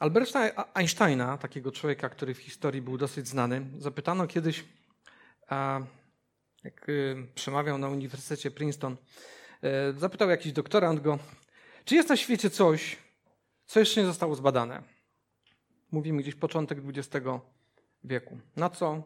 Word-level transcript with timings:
Alberta 0.00 0.70
Einsteina, 0.74 1.38
takiego 1.38 1.72
człowieka, 1.72 2.08
który 2.08 2.34
w 2.34 2.38
historii 2.38 2.82
był 2.82 2.98
dosyć 2.98 3.28
znany, 3.28 3.66
zapytano 3.78 4.26
kiedyś, 4.26 4.64
jak 6.64 6.88
y, 6.88 7.26
przemawiał 7.34 7.78
na 7.78 7.88
Uniwersytecie 7.88 8.50
Princeton, 8.50 8.96
e, 9.62 9.92
zapytał 9.92 10.30
jakiś 10.30 10.52
doktorant 10.52 11.00
go, 11.00 11.18
czy 11.84 11.94
jest 11.94 12.08
na 12.08 12.16
świecie 12.16 12.50
coś, 12.50 12.96
co 13.66 13.80
jeszcze 13.80 14.00
nie 14.00 14.06
zostało 14.06 14.34
zbadane? 14.34 14.82
Mówimy 15.90 16.22
gdzieś 16.22 16.34
początek 16.34 16.78
XX 16.88 17.26
wieku. 18.04 18.38
Na 18.56 18.70
co 18.70 19.02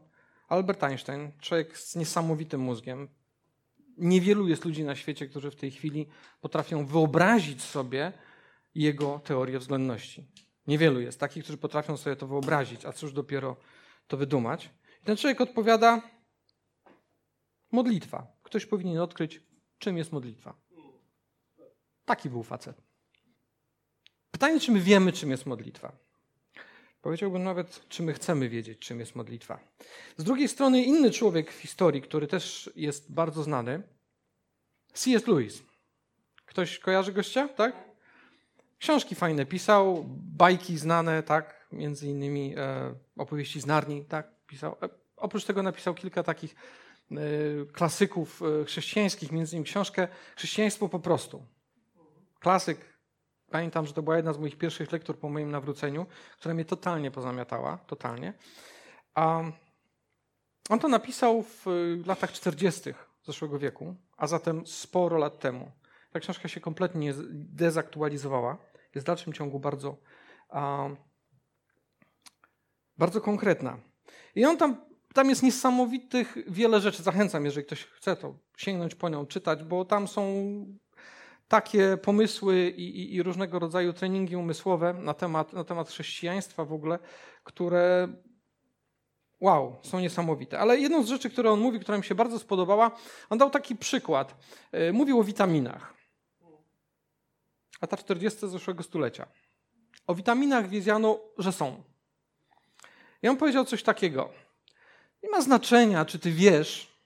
Albert 0.49 0.85
Einstein, 0.85 1.33
człowiek 1.41 1.79
z 1.79 1.97
niesamowitym 1.97 2.61
mózgiem, 2.61 3.09
niewielu 3.99 4.49
jest 4.49 4.65
ludzi 4.65 4.85
na 4.85 4.97
świecie, 4.97 5.27
którzy 5.27 5.51
w 5.51 5.57
tej 5.57 5.71
chwili 5.71 6.09
potrafią 6.41 6.87
wyobrazić 6.87 7.63
sobie 7.63 8.13
jego 8.75 9.19
teorię 9.19 9.59
względności. 9.59 10.27
Niewielu 10.69 11.01
jest 11.01 11.21
takich, 11.21 11.45
którzy 11.45 11.59
potrafią 11.59 11.97
sobie 11.97 12.17
to 12.17 12.27
wyobrazić, 12.27 12.85
a 12.85 12.93
cóż 12.93 13.13
dopiero 13.13 13.57
to 14.07 14.17
wydumać. 14.17 14.71
I 15.03 15.05
ten 15.05 15.17
człowiek 15.17 15.41
odpowiada: 15.41 16.03
modlitwa. 17.73 18.27
Ktoś 18.43 18.67
powinien 18.67 18.99
odkryć, 18.99 19.43
czym 19.79 19.97
jest 19.97 20.13
modlitwa. 20.13 20.55
Taki 22.05 22.31
był 22.31 22.43
facet. 22.43 22.83
Pytanie, 24.31 24.61
czy 24.61 24.73
my 24.73 24.81
wiemy, 24.81 25.13
czym 25.13 25.31
jest 25.31 25.47
modlitwa. 25.47 25.93
Powiedziałbym 27.03 27.45
nawet, 27.45 27.89
czy 27.89 28.03
my 28.03 28.13
chcemy 28.13 28.49
wiedzieć, 28.49 28.79
czym 28.79 29.01
jest 29.01 29.15
modlitwa. 29.15 29.61
Z 30.17 30.25
drugiej 30.25 30.49
strony, 30.49 30.83
inny 30.83 31.11
człowiek 31.11 31.53
w 31.53 31.61
historii, 31.61 32.03
który 32.03 32.27
też 32.27 32.71
jest 32.77 33.13
bardzo 33.13 33.43
znany, 33.43 33.83
C.S. 34.93 35.27
Lewis. 35.27 35.63
Ktoś 36.45 36.79
kojarzy 36.79 37.13
gościa, 37.13 37.49
tak? 37.49 37.88
Książki 38.79 39.15
fajne 39.15 39.47
pisał, 39.47 40.05
bajki 40.37 40.79
znane, 40.79 41.23
tak? 41.23 41.69
Między 41.73 42.07
innymi 42.07 42.55
e, 42.57 42.95
opowieści 43.17 43.61
z 43.61 43.67
Narni, 43.67 44.05
tak? 44.05 44.29
Pisał. 44.47 44.77
E, 44.83 44.89
oprócz 45.17 45.45
tego 45.45 45.63
napisał 45.63 45.95
kilka 45.95 46.23
takich 46.23 46.55
e, 47.11 47.17
klasyków 47.73 48.43
e, 48.43 48.65
chrześcijańskich, 48.65 49.33
między 49.33 49.57
innymi 49.57 49.67
książkę 49.67 50.09
Chrześcijaństwo 50.37 50.89
po 50.89 51.01
prostu. 51.01 51.47
Klasyk 52.41 52.99
Pamiętam, 53.51 53.87
że 53.87 53.93
to 53.93 54.03
była 54.03 54.17
jedna 54.17 54.33
z 54.33 54.39
moich 54.39 54.59
pierwszych 54.59 54.93
lektur 54.93 55.19
po 55.19 55.29
moim 55.29 55.51
nawróceniu, 55.51 56.07
która 56.39 56.55
mnie 56.55 56.65
totalnie 56.65 57.11
pozamiatała, 57.11 57.79
totalnie. 57.87 58.33
A 59.15 59.43
on 60.69 60.79
to 60.79 60.89
napisał 60.89 61.43
w 61.43 61.67
latach 62.07 62.33
40. 62.33 62.95
zeszłego 63.25 63.59
wieku, 63.59 63.95
a 64.17 64.27
zatem 64.27 64.67
sporo 64.67 65.19
lat 65.19 65.39
temu. 65.39 65.71
Ta 66.13 66.21
książka 66.21 66.49
się 66.49 66.61
kompletnie 66.61 67.15
dezaktualizowała. 67.33 68.57
Jest 68.95 69.05
w 69.05 69.07
dalszym 69.07 69.33
ciągu 69.33 69.61
bardzo, 69.61 69.97
a, 70.49 70.89
bardzo 72.99 73.21
konkretna. 73.21 73.79
I 74.35 74.45
on 74.45 74.57
tam, 74.57 74.87
tam 75.15 75.29
jest 75.29 75.43
niesamowitych 75.43 76.37
wiele 76.47 76.81
rzeczy. 76.81 77.03
Zachęcam, 77.03 77.45
jeżeli 77.45 77.67
ktoś 77.67 77.85
chce 77.85 78.17
to 78.17 78.39
sięgnąć 78.57 78.95
po 78.95 79.09
nią, 79.09 79.27
czytać, 79.27 79.65
bo 79.65 79.85
tam 79.85 80.09
są 80.09 80.25
takie 81.49 81.97
pomysły 81.97 82.69
i, 82.69 83.01
i, 83.01 83.15
i, 83.15 83.23
różnego 83.23 83.59
rodzaju 83.59 83.93
treningi 83.93 84.37
umysłowe 84.37 84.95
na 84.95 85.15
temat, 85.15 85.53
na 85.53 85.65
temat 85.65 85.89
chrześcijaństwa 85.89 86.65
w 86.65 86.73
ogóle, 86.73 86.99
które 87.45 88.09
wow, 89.41 89.77
są 89.83 90.01
niesamowite. 90.01 90.59
Ale 90.59 90.79
jedną 90.79 91.03
z 91.03 91.09
rzeczy, 91.09 91.31
które 91.31 91.51
on 91.51 91.61
mówi, 91.61 91.81
która 91.81 91.99
mi 91.99 92.05
się 92.05 92.15
bardzo 92.15 92.39
spodobała, 92.39 92.91
on 93.31 93.39
dał 93.39 93.51
taki 93.51 93.77
przykład. 93.77 94.37
E, 94.73 94.93
mówił 94.93 95.21
o 95.21 95.25
witaminach. 95.25 95.98
Lata 97.83 97.97
40. 97.97 98.49
zeszłego 98.49 98.83
stulecia. 98.83 99.27
O 100.07 100.15
witaminach 100.15 100.69
wiedziano, 100.69 101.21
że 101.39 101.53
są. 101.53 101.83
I 103.23 103.29
on 103.29 103.37
powiedział 103.37 103.65
coś 103.65 103.83
takiego. 103.83 104.31
Nie 105.23 105.31
ma 105.31 105.41
znaczenia, 105.41 106.05
czy 106.05 106.19
ty 106.19 106.33
wiesz, 106.33 106.99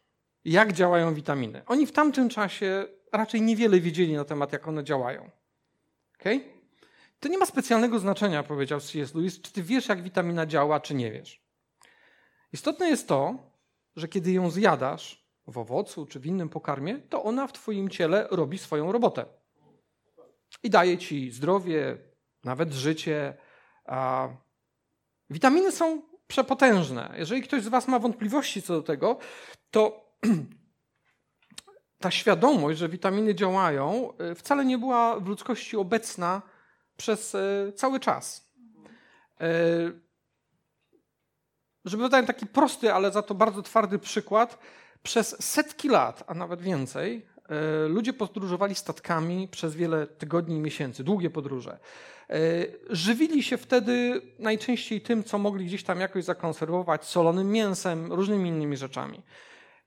jak 0.44 0.72
działają 0.72 1.14
witaminy. 1.14 1.62
Oni 1.66 1.86
w 1.86 1.92
tamtym 1.92 2.28
czasie 2.28 2.86
raczej 3.12 3.42
niewiele 3.42 3.80
wiedzieli 3.80 4.12
na 4.12 4.24
temat, 4.24 4.52
jak 4.52 4.68
one 4.68 4.84
działają. 4.84 5.30
Okay? 6.20 6.40
To 7.20 7.28
nie 7.28 7.38
ma 7.38 7.46
specjalnego 7.46 7.98
znaczenia, 7.98 8.42
powiedział 8.42 8.80
C.S. 8.80 9.14
Lewis, 9.14 9.40
czy 9.40 9.52
ty 9.52 9.62
wiesz, 9.62 9.88
jak 9.88 10.02
witamina 10.02 10.46
działa, 10.46 10.80
czy 10.80 10.94
nie 10.94 11.12
wiesz. 11.12 11.42
Istotne 12.52 12.88
jest 12.88 13.08
to, 13.08 13.38
że 13.96 14.08
kiedy 14.08 14.32
ją 14.32 14.50
zjadasz 14.50 15.26
w 15.46 15.58
owocu 15.58 16.06
czy 16.06 16.20
w 16.20 16.26
innym 16.26 16.48
pokarmie, 16.48 16.98
to 16.98 17.22
ona 17.22 17.46
w 17.46 17.52
twoim 17.52 17.88
ciele 17.88 18.28
robi 18.30 18.58
swoją 18.58 18.92
robotę. 18.92 19.24
I 20.62 20.70
daje 20.70 20.98
ci 20.98 21.30
zdrowie, 21.30 21.98
nawet 22.44 22.72
życie. 22.72 23.34
A 23.84 24.28
witaminy 25.30 25.72
są 25.72 26.02
przepotężne. 26.26 27.14
Jeżeli 27.16 27.42
ktoś 27.42 27.62
z 27.62 27.68
Was 27.68 27.88
ma 27.88 27.98
wątpliwości 27.98 28.62
co 28.62 28.74
do 28.74 28.82
tego, 28.82 29.18
to 29.70 30.12
ta 32.02 32.10
świadomość, 32.10 32.78
że 32.78 32.88
witaminy 32.88 33.34
działają, 33.34 34.12
y, 34.32 34.34
wcale 34.34 34.64
nie 34.64 34.78
była 34.78 35.20
w 35.20 35.28
ludzkości 35.28 35.76
obecna 35.76 36.42
przez 36.96 37.34
y, 37.34 37.72
cały 37.76 38.00
czas. 38.00 38.52
Y, 39.42 40.00
żeby 41.84 42.08
dać 42.08 42.26
taki 42.26 42.46
prosty, 42.46 42.92
ale 42.92 43.12
za 43.12 43.22
to 43.22 43.34
bardzo 43.34 43.62
twardy 43.62 43.98
przykład, 43.98 44.58
przez 45.02 45.44
setki 45.44 45.88
lat, 45.88 46.24
a 46.26 46.34
nawet 46.34 46.62
więcej, 46.62 47.26
ludzie 47.88 48.12
podróżowali 48.12 48.74
statkami 48.74 49.48
przez 49.48 49.74
wiele 49.74 50.06
tygodni 50.06 50.56
i 50.56 50.60
miesięcy, 50.60 51.04
długie 51.04 51.30
podróże. 51.30 51.78
Żywili 52.90 53.42
się 53.42 53.56
wtedy 53.56 54.22
najczęściej 54.38 55.00
tym, 55.00 55.24
co 55.24 55.38
mogli 55.38 55.66
gdzieś 55.66 55.84
tam 55.84 56.00
jakoś 56.00 56.24
zakonserwować, 56.24 57.04
solonym 57.04 57.52
mięsem, 57.52 58.12
różnymi 58.12 58.48
innymi 58.48 58.76
rzeczami. 58.76 59.22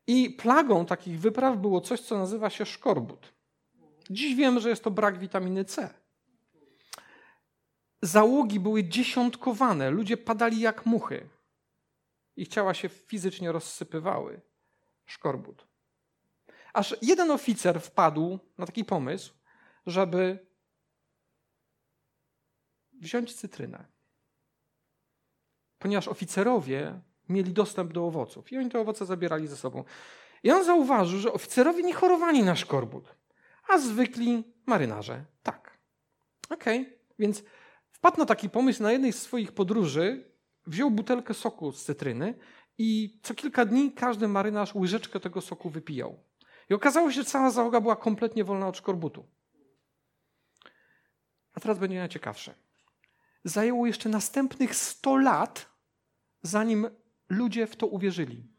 I 0.08 0.30
plagą 0.30 0.86
takich 0.86 1.20
wypraw 1.20 1.58
było 1.58 1.82
coś, 1.82 2.00
co 2.00 2.18
nazywa 2.18 2.50
się 2.50 2.66
szkorbut. 2.66 3.34
Dziś 4.10 4.36
wiemy, 4.36 4.60
że 4.60 4.70
jest 4.70 4.84
to 4.84 4.92
brak 4.92 5.20
witaminy 5.20 5.66
C. 5.66 5.94
Załogi 8.02 8.60
były 8.60 8.84
dziesiątkowane, 8.84 9.90
ludzie 9.90 10.18
padali 10.18 10.60
jak 10.60 10.86
muchy. 10.86 11.30
Ich 12.36 12.48
ciała 12.48 12.74
się 12.74 12.90
fizycznie 12.90 13.52
rozsypywały. 13.52 14.42
Szkorbut. 15.06 15.68
Aż 16.76 16.96
jeden 17.02 17.32
oficer 17.32 17.82
wpadł 17.82 18.40
na 18.58 18.66
taki 18.66 18.86
pomysł, 18.86 19.34
żeby 19.86 20.48
wziąć 22.94 23.36
cytrynę. 23.36 23.86
Ponieważ 25.80 26.08
oficerowie 26.08 27.02
mieli 27.30 27.54
dostęp 27.54 27.94
do 27.94 28.08
owoców 28.08 28.52
i 28.52 28.58
oni 28.58 28.70
te 28.70 28.80
owoce 28.80 29.06
zabierali 29.06 29.48
ze 29.48 29.58
sobą. 29.58 29.84
I 30.44 30.52
on 30.52 30.66
zauważył, 30.66 31.20
że 31.20 31.34
oficerowie 31.34 31.84
nie 31.84 31.94
chorowali 31.94 32.44
na 32.44 32.56
szkorbut, 32.56 33.16
a 33.68 33.78
zwykli 33.78 34.44
marynarze 34.66 35.26
tak. 35.44 35.78
Okej, 36.50 36.82
okay. 36.82 36.94
więc 37.20 37.44
wpadł 37.92 38.18
na 38.18 38.26
taki 38.26 38.50
pomysł 38.50 38.84
na 38.84 38.92
jednej 38.92 39.14
z 39.14 39.22
swoich 39.22 39.52
podróży, 39.52 40.32
wziął 40.68 40.92
butelkę 40.92 41.34
soku 41.34 41.72
z 41.72 41.86
cytryny 41.86 42.34
i 42.78 43.20
co 43.24 43.34
kilka 43.34 43.66
dni 43.66 43.92
każdy 43.92 44.28
marynarz 44.28 44.76
łyżeczkę 44.76 45.20
tego 45.20 45.42
soku 45.42 45.70
wypijał. 45.70 46.26
I 46.70 46.74
okazało 46.74 47.12
się, 47.12 47.16
że 47.16 47.26
cała 47.26 47.52
załoga 47.52 47.82
była 47.82 47.96
kompletnie 47.96 48.44
wolna 48.44 48.68
od 48.68 48.78
szkorbutu. 48.78 49.28
A 51.54 51.60
teraz 51.60 51.80
będzie 51.80 52.00
najciekawsze. 52.00 52.54
Zajęło 53.44 53.88
jeszcze 53.88 54.10
następnych 54.10 54.76
100 54.76 55.18
lat, 55.18 55.70
zanim 56.42 56.90
ludzie 57.30 57.68
w 57.68 57.76
to 57.76 57.88
uwierzyli. 57.88 58.55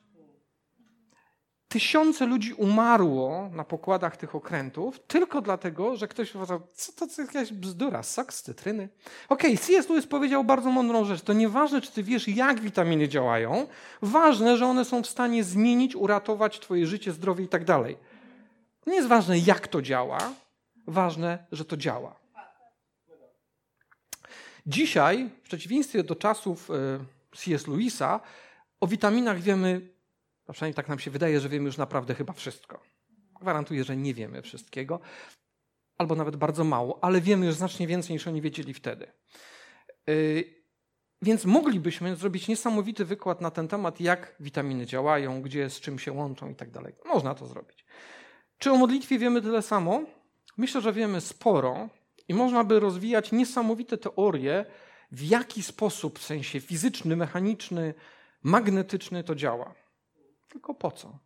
Tysiące 1.69 2.27
ludzi 2.27 2.54
umarło 2.54 3.50
na 3.53 3.65
pokładach 3.65 4.16
tych 4.16 4.34
okrętów 4.34 5.00
tylko 5.06 5.41
dlatego, 5.43 5.97
że 5.97 6.09
ktoś 6.09 6.34
uważał, 6.34 6.60
co 6.75 6.93
to 6.93 7.04
jest 7.04 7.19
jakaś 7.19 7.53
bzdura, 7.53 8.03
sok 8.03 8.32
z 8.32 8.43
cytryny. 8.43 8.88
Okej, 9.28 9.54
okay, 9.54 9.66
C.S. 9.66 9.89
Lewis 9.89 10.07
powiedział 10.07 10.45
bardzo 10.45 10.71
mądrą 10.71 11.04
rzecz. 11.04 11.21
To 11.22 11.33
nieważne, 11.33 11.80
czy 11.80 11.92
ty 11.92 12.03
wiesz, 12.03 12.28
jak 12.28 12.60
witaminy 12.60 13.09
działają, 13.09 13.66
ważne, 14.03 14.57
że 14.57 14.66
one 14.66 14.84
są 14.84 15.03
w 15.03 15.07
stanie 15.07 15.45
zmienić, 15.45 15.97
uratować 15.97 16.60
twoje 16.60 16.86
życie, 16.86 17.13
zdrowie 17.13 17.45
i 17.45 17.48
tak 17.48 17.65
dalej. 17.65 17.97
Nie 18.86 18.95
jest 18.95 19.09
ważne, 19.09 19.39
jak 19.39 19.69
to 19.69 19.83
działa, 19.83 20.19
ważne, 20.86 21.47
że 21.53 21.65
to 21.65 21.77
działa. 21.77 22.16
Dzisiaj, 24.66 25.30
w 25.39 25.42
przeciwieństwie 25.42 26.03
do 26.03 26.16
czasów 26.16 26.71
e, 26.71 26.74
C.S. 27.36 27.66
Lewisa, 27.66 28.21
o 28.80 28.86
witaminach 28.86 29.41
wiemy, 29.41 29.96
a 30.47 30.53
przynajmniej 30.53 30.75
tak 30.75 30.89
nam 30.89 30.98
się 30.98 31.10
wydaje, 31.10 31.41
że 31.41 31.48
wiemy 31.48 31.66
już 31.66 31.77
naprawdę 31.77 32.15
chyba 32.15 32.33
wszystko. 32.33 32.83
Gwarantuję, 33.41 33.84
że 33.84 33.97
nie 33.97 34.15
wiemy 34.15 34.43
wszystkiego, 34.43 35.01
albo 35.98 36.15
nawet 36.15 36.37
bardzo 36.37 36.65
mało, 36.65 36.98
ale 37.04 37.21
wiemy 37.21 37.47
już 37.47 37.54
znacznie 37.54 37.87
więcej 37.87 38.13
niż 38.13 38.27
oni 38.27 38.41
wiedzieli 38.41 38.75
wtedy. 38.75 39.07
Yy, 40.07 40.57
więc 41.22 41.45
moglibyśmy 41.45 42.16
zrobić 42.16 42.48
niesamowity 42.48 43.04
wykład 43.04 43.41
na 43.41 43.51
ten 43.51 43.69
temat, 43.69 44.01
jak 44.01 44.37
witaminy 44.41 44.87
działają, 44.87 45.43
gdzie, 45.43 45.71
z 45.71 45.81
czym 45.81 45.98
się 45.98 46.13
łączą 46.13 46.51
i 46.51 46.54
tak 46.54 46.71
dalej. 46.71 46.95
Można 47.04 47.34
to 47.34 47.47
zrobić. 47.47 47.87
Czy 48.59 48.71
o 48.71 48.77
modlitwie 48.77 49.19
wiemy 49.19 49.43
tyle 49.43 49.63
samo? 49.63 50.03
Myślę, 50.57 50.81
że 50.81 50.93
wiemy 50.93 51.21
sporo 51.21 51.89
i 52.28 52.34
można 52.34 52.65
by 52.65 52.81
rozwijać 52.81 53.33
niesamowite 53.33 53.98
teorie, 53.98 54.65
w 55.13 55.22
jaki 55.22 55.63
sposób, 55.63 56.19
w 56.19 56.22
sensie 56.22 56.60
fizyczny, 56.60 57.16
mechaniczny, 57.16 57.95
magnetyczny 58.43 59.25
to 59.25 59.34
działa. 59.34 59.75
Tylko 60.56 60.74
po 60.74 60.91
co? 60.91 61.18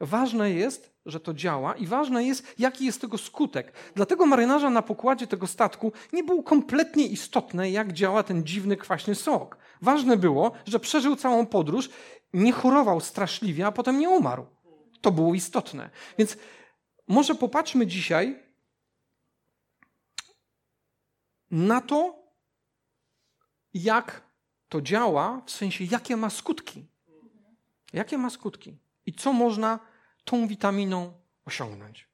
Ważne 0.00 0.50
jest, 0.50 0.94
że 1.06 1.20
to 1.20 1.34
działa 1.34 1.74
i 1.74 1.86
ważne 1.86 2.24
jest, 2.24 2.54
jaki 2.58 2.84
jest 2.84 3.00
tego 3.00 3.18
skutek. 3.18 3.72
Dlatego 3.94 4.26
marynarza 4.26 4.70
na 4.70 4.82
pokładzie 4.82 5.26
tego 5.26 5.46
statku 5.46 5.92
nie 6.12 6.24
było 6.24 6.42
kompletnie 6.42 7.06
istotne, 7.06 7.70
jak 7.70 7.92
działa 7.92 8.22
ten 8.22 8.44
dziwny 8.44 8.76
kwaśny 8.76 9.14
sok. 9.14 9.58
Ważne 9.82 10.16
było, 10.16 10.52
że 10.66 10.80
przeżył 10.80 11.16
całą 11.16 11.46
podróż, 11.46 11.90
nie 12.32 12.52
chorował 12.52 13.00
straszliwie, 13.00 13.66
a 13.66 13.72
potem 13.72 13.98
nie 13.98 14.10
umarł. 14.10 14.46
To 15.00 15.12
było 15.12 15.34
istotne. 15.34 15.90
Więc 16.18 16.36
może 17.08 17.34
popatrzmy 17.34 17.86
dzisiaj 17.86 18.42
na 21.50 21.80
to, 21.80 22.18
jak 23.74 24.22
to 24.68 24.80
działa, 24.80 25.42
w 25.46 25.50
sensie 25.50 25.84
jakie 25.84 26.16
ma 26.16 26.30
skutki. 26.30 26.95
Jakie 27.96 28.18
ma 28.18 28.30
skutki 28.30 28.78
i 29.06 29.12
co 29.12 29.32
można 29.32 29.80
tą 30.24 30.48
witaminą 30.48 31.12
osiągnąć. 31.44 32.08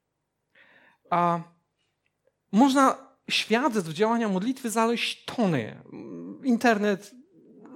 A 1.10 1.40
można 2.52 2.98
świadectw 3.30 3.92
działania 3.92 4.28
modlitwy 4.28 4.70
znaleźć 4.70 5.24
tony. 5.24 5.82
Internet, 6.44 7.14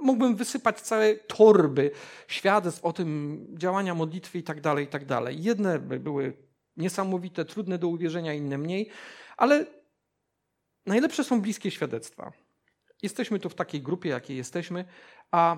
mógłbym 0.03 0.37
wysypać 0.37 0.81
całe 0.81 1.15
torby 1.15 1.91
świadectw 2.29 2.85
o 2.85 2.93
tym 2.93 3.47
działania 3.59 3.95
modlitwy 3.95 4.39
i 4.39 4.43
tak 4.43 4.61
dalej, 4.61 4.85
i 4.85 4.89
tak 4.89 5.05
dalej. 5.05 5.43
Jedne 5.43 5.79
były 5.79 6.33
niesamowite, 6.77 7.45
trudne 7.45 7.79
do 7.79 7.89
uwierzenia, 7.89 8.35
inne 8.35 8.59
mniej, 8.59 8.91
ale 9.37 9.67
najlepsze 10.87 11.25
są 11.25 11.41
bliskie 11.41 11.71
świadectwa. 11.71 12.33
Jesteśmy 13.03 13.39
tu 13.39 13.49
w 13.49 13.55
takiej 13.55 13.83
grupie, 13.83 14.11
jakiej 14.11 14.37
jesteśmy, 14.37 14.85
a 15.31 15.57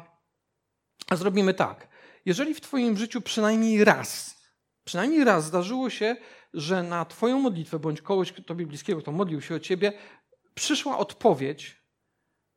zrobimy 1.12 1.54
tak. 1.54 1.97
Jeżeli 2.28 2.54
w 2.54 2.60
Twoim 2.60 2.96
życiu 2.96 3.20
przynajmniej 3.20 3.84
raz, 3.84 4.40
przynajmniej 4.84 5.24
raz 5.24 5.44
zdarzyło 5.44 5.90
się, 5.90 6.16
że 6.54 6.82
na 6.82 7.04
Twoją 7.04 7.40
modlitwę 7.40 7.78
bądź 7.78 8.02
kogoś 8.02 8.32
Tobie 8.46 8.66
bliskiego, 8.66 9.00
kto 9.02 9.12
modlił 9.12 9.40
się 9.40 9.54
o 9.54 9.60
Ciebie, 9.60 9.92
przyszła 10.54 10.98
odpowiedź, 10.98 11.82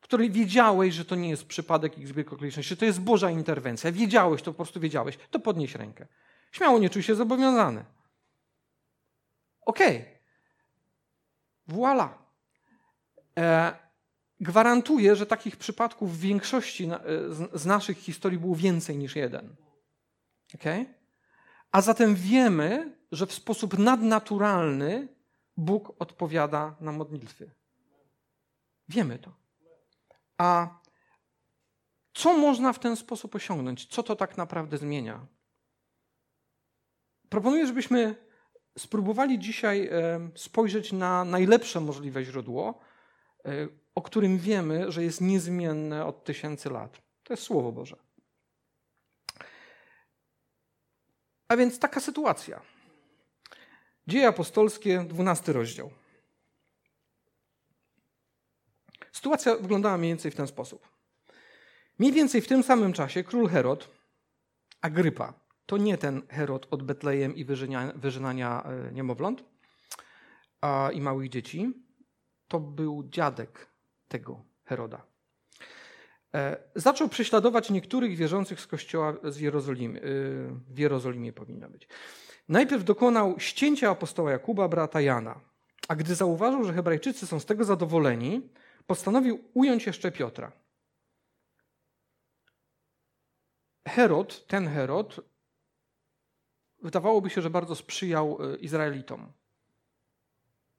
w 0.02 0.04
której 0.04 0.32
wiedziałeś, 0.32 0.94
że 0.94 1.06
to 1.06 1.16
nie 1.16 1.30
jest 1.30 1.46
przypadek 1.46 1.98
i 1.98 2.08
zbieg 2.08 2.34
okoliczności, 2.34 2.78
to 2.78 2.86
jest 2.86 3.02
Boża 3.02 3.32
interwencja, 3.32 3.92
wiedziałeś, 3.92 4.42
to 4.42 4.52
po 4.52 4.56
prostu 4.56 4.80
wiedziałeś, 4.80 5.18
to 5.30 5.40
podnieś 5.40 5.76
rękę. 5.76 6.08
Śmiało 6.52 6.80
nie 6.80 6.90
czuj 6.90 7.04
się 7.04 7.16
zobowiązany. 7.16 7.86
Okej. 9.66 9.98
Okay. 9.98 10.18
Voila. 11.68 12.18
E, 13.38 13.74
gwarantuję, 14.42 15.16
że 15.16 15.26
takich 15.26 15.58
przypadków 15.58 16.18
w 16.18 16.20
większości 16.20 16.86
e, 16.86 17.00
z 17.54 17.66
naszych 17.66 17.98
historii 17.98 18.40
było 18.40 18.56
więcej 18.56 18.98
niż 18.98 19.16
jeden. 19.16 19.56
Okay? 20.56 20.86
A 21.72 21.82
zatem 21.82 22.16
wiemy, 22.16 22.98
że 23.12 23.26
w 23.26 23.34
sposób 23.34 23.78
nadnaturalny 23.78 25.08
Bóg 25.58 25.96
odpowiada 26.00 26.76
na 26.80 26.92
modlitwy. 26.92 27.52
Wiemy 28.90 29.20
to. 29.20 29.34
A 30.38 30.80
co 32.14 32.38
można 32.38 32.74
w 32.74 32.80
ten 32.80 32.96
sposób 32.96 33.36
osiągnąć? 33.36 33.86
Co 33.86 34.04
to 34.04 34.16
tak 34.16 34.38
naprawdę 34.38 34.78
zmienia? 34.78 35.28
Proponuję, 37.30 37.68
żebyśmy 37.68 38.16
spróbowali 38.78 39.40
dzisiaj 39.40 39.88
e, 39.88 40.30
spojrzeć 40.36 40.92
na 40.92 41.26
najlepsze 41.26 41.80
możliwe 41.80 42.24
źródło, 42.24 42.80
o 43.96 44.02
którym 44.02 44.38
wiemy, 44.38 44.92
że 44.92 45.04
jest 45.04 45.22
niezmienne 45.22 46.06
od 46.06 46.24
tysięcy 46.24 46.70
lat. 46.70 47.02
To 47.24 47.34
jest 47.34 47.44
Słowo 47.44 47.72
Boże. 47.72 47.98
A 51.48 51.58
więc 51.58 51.80
taka 51.80 52.00
sytuacja. 52.00 52.62
Dzieje 54.08 54.28
apostolskie, 54.28 55.06
12 55.08 55.54
rozdział. 55.54 55.92
Sytuacja 59.12 59.56
wyglądała 59.56 59.98
mniej 59.98 60.12
więcej 60.12 60.32
w 60.32 60.36
ten 60.36 60.48
sposób. 60.48 60.88
Mniej 62.00 62.14
więcej 62.14 62.42
w 62.42 62.48
tym 62.48 62.64
samym 62.64 62.94
czasie 62.94 63.24
król 63.24 63.50
Herod, 63.50 63.90
Agrypa, 64.82 65.34
to 65.66 65.78
nie 65.78 65.98
ten 65.98 66.28
Herod 66.28 66.68
od 66.72 66.84
Betlejem 66.84 67.36
i 67.36 67.46
wyżynania, 67.46 67.94
wyżynania 67.96 68.64
e, 68.64 68.92
niemowląt 68.92 69.44
a, 70.62 70.90
i 70.94 71.02
małych 71.02 71.30
dzieci, 71.30 71.74
to 72.52 72.60
był 72.60 73.04
dziadek 73.10 73.68
tego 74.08 74.46
Heroda. 74.64 75.06
E, 76.34 76.58
zaczął 76.76 77.10
prześladować 77.10 77.70
niektórych 77.70 78.16
wierzących 78.18 78.62
z 78.62 78.68
kościoła 78.68 79.14
z 79.24 79.40
Jerozolimy. 79.40 80.02
W 80.68 80.80
Jerozolimie 80.80 81.34
powinno 81.34 81.70
być. 81.70 81.88
Najpierw 82.50 82.84
dokonał 82.84 83.40
ścięcia 83.40 83.90
apostoła 83.90 84.32
Jakuba, 84.32 84.68
brata 84.68 85.02
Jana. 85.02 85.40
A 85.88 85.96
gdy 85.96 86.16
zauważył, 86.16 86.64
że 86.64 86.74
Hebrajczycy 86.74 87.28
są 87.28 87.40
z 87.40 87.46
tego 87.46 87.64
zadowoleni, 87.64 88.50
postanowił 88.88 89.40
ująć 89.54 89.86
jeszcze 89.88 90.12
Piotra. 90.12 90.52
Herod, 93.88 94.48
ten 94.48 94.68
Herod, 94.68 95.20
wydawałoby 96.82 97.30
się, 97.30 97.42
że 97.42 97.50
bardzo 97.50 97.76
sprzyjał 97.76 98.38
e, 98.42 98.56
Izraelitom. 98.56 99.34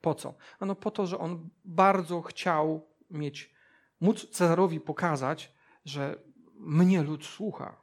Po 0.02 0.14
co? 0.14 0.34
Ano 0.60 0.75
po 0.75 0.90
to, 0.90 1.06
że 1.06 1.19
on 1.19 1.49
bardzo 1.64 2.22
chciał 2.22 2.87
mieć, 3.10 3.54
móc 4.00 4.31
Cezarowi 4.31 4.81
pokazać, 4.81 5.54
że 5.84 6.22
mnie 6.54 7.02
lud 7.02 7.26
słucha. 7.26 7.82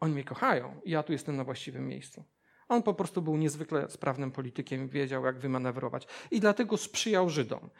Oni 0.00 0.12
mnie 0.12 0.24
kochają 0.24 0.80
i 0.84 0.90
ja 0.90 1.02
tu 1.02 1.12
jestem 1.12 1.36
na 1.36 1.44
właściwym 1.44 1.88
miejscu. 1.88 2.24
On 2.68 2.82
po 2.82 2.94
prostu 2.94 3.22
był 3.22 3.36
niezwykle 3.36 3.90
sprawnym 3.90 4.30
politykiem, 4.30 4.88
wiedział, 4.88 5.24
jak 5.24 5.38
wymanewrować. 5.38 6.06
I 6.30 6.40
dlatego 6.40 6.76
sprzyjał 6.76 7.30
Żydom. 7.30 7.70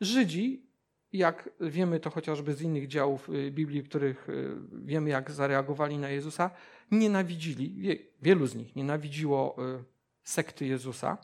Żydzi, 0.00 0.66
jak 1.12 1.50
wiemy 1.60 2.00
to 2.00 2.10
chociażby 2.10 2.54
z 2.54 2.62
innych 2.62 2.88
działów 2.88 3.28
y, 3.28 3.50
Biblii, 3.50 3.82
których 3.82 4.28
y, 4.28 4.56
wiemy, 4.72 5.10
jak 5.10 5.30
zareagowali 5.30 5.98
na 5.98 6.08
Jezusa, 6.08 6.50
nienawidzili, 6.90 7.98
wielu 8.22 8.46
z 8.46 8.54
nich 8.54 8.76
nienawidziło 8.76 9.56
y, 9.78 9.84
sekty 10.22 10.66
Jezusa 10.66 11.18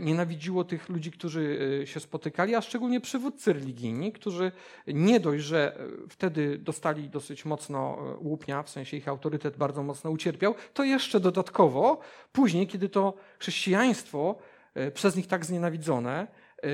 nienawidziło 0.00 0.64
tych 0.64 0.88
ludzi, 0.88 1.10
którzy 1.10 1.58
e, 1.82 1.86
się 1.86 2.00
spotykali, 2.00 2.54
a 2.54 2.62
szczególnie 2.62 3.00
przywódcy 3.00 3.52
religijni, 3.52 4.12
którzy 4.12 4.52
nie 4.86 5.20
dość, 5.20 5.44
że 5.44 5.76
e, 5.76 6.08
wtedy 6.08 6.58
dostali 6.58 7.08
dosyć 7.08 7.44
mocno 7.44 7.98
łupnia, 8.20 8.62
w 8.62 8.70
sensie 8.70 8.96
ich 8.96 9.08
autorytet 9.08 9.56
bardzo 9.56 9.82
mocno 9.82 10.10
ucierpiał, 10.10 10.54
to 10.74 10.84
jeszcze 10.84 11.20
dodatkowo 11.20 12.00
później, 12.32 12.66
kiedy 12.66 12.88
to 12.88 13.14
chrześcijaństwo 13.38 14.36
przez 14.94 15.16
nich 15.16 15.26
tak 15.26 15.44
znienawidzone 15.44 16.26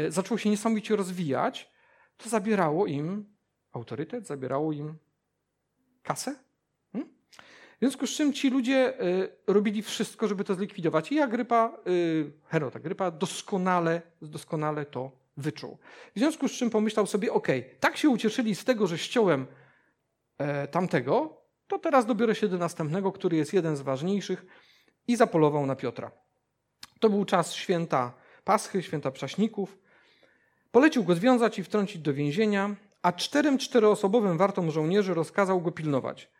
zaczęło 0.09 0.38
się 0.38 0.50
niesamowicie 0.50 0.97
rozwijać, 0.97 1.71
to 2.17 2.29
zabierało 2.29 2.87
im 2.87 3.35
autorytet, 3.73 4.26
zabierało 4.26 4.73
im 4.73 4.99
kasę, 6.03 6.35
w 7.81 7.83
związku 7.83 8.07
z 8.07 8.11
czym 8.11 8.33
ci 8.33 8.51
ludzie 8.51 9.03
y, 9.03 9.29
robili 9.47 9.83
wszystko, 9.83 10.29
żeby 10.29 10.45
to 10.45 10.55
zlikwidować. 10.55 11.13
I 11.13 11.21
Agrypa, 11.21 11.77
y, 11.87 12.33
Herod 12.49 12.77
Agrypa 12.77 13.11
doskonale, 13.11 14.03
doskonale 14.23 14.87
to 14.87 15.11
wyczuł. 15.37 15.79
W 16.17 16.19
związku 16.19 16.49
z 16.49 16.53
czym 16.53 16.71
pomyślał 16.71 17.07
sobie, 17.07 17.33
ok, 17.33 17.49
tak 17.81 17.97
się 17.97 18.09
ucieszyli 18.09 18.55
z 18.55 18.65
tego, 18.65 18.87
że 18.87 18.99
ściąłem 18.99 19.47
e, 20.39 20.69
tamtego, 20.69 21.43
to 21.67 21.79
teraz 21.79 22.07
dobiorę 22.07 22.35
się 22.35 22.49
do 22.49 22.59
następnego, 22.59 23.13
który 23.13 23.37
jest 23.37 23.53
jeden 23.53 23.77
z 23.77 23.81
ważniejszych 23.81 24.47
i 25.09 25.17
zapolował 25.17 25.67
na 25.67 25.77
Piotra. 25.77 26.11
To 27.01 27.11
był 27.11 27.25
czas 27.25 27.53
święta 27.53 28.13
Paschy, 28.45 28.83
święta 28.83 29.11
Prześników. 29.11 29.79
Polecił 30.71 31.05
go 31.05 31.15
związać 31.15 31.59
i 31.59 31.65
wtrącić 31.65 32.03
do 32.03 32.15
więzienia, 32.15 32.77
a 33.03 33.13
czterem 33.13 33.59
czteroosobowym 33.59 34.39
wartom 34.39 34.71
żołnierzy 34.71 35.15
rozkazał 35.15 35.61
go 35.61 35.73
pilnować– 35.73 36.29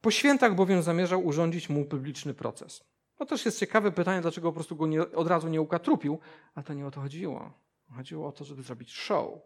po 0.00 0.10
świętach 0.10 0.54
bowiem 0.54 0.82
zamierzał 0.82 1.26
urządzić 1.26 1.68
mu 1.68 1.84
publiczny 1.84 2.34
proces. 2.34 2.84
To 3.16 3.26
też 3.26 3.44
jest 3.44 3.58
ciekawe 3.58 3.92
pytanie, 3.92 4.20
dlaczego 4.20 4.48
po 4.48 4.54
prostu 4.54 4.76
go 4.76 4.86
nie, 4.86 5.00
od 5.00 5.28
razu 5.28 5.48
nie 5.48 5.60
ukatrupił, 5.60 6.18
a 6.54 6.62
to 6.62 6.74
nie 6.74 6.86
o 6.86 6.90
to 6.90 7.00
chodziło. 7.00 7.52
Chodziło 7.96 8.28
o 8.28 8.32
to, 8.32 8.44
żeby 8.44 8.62
zrobić 8.62 8.92
show, 8.92 9.40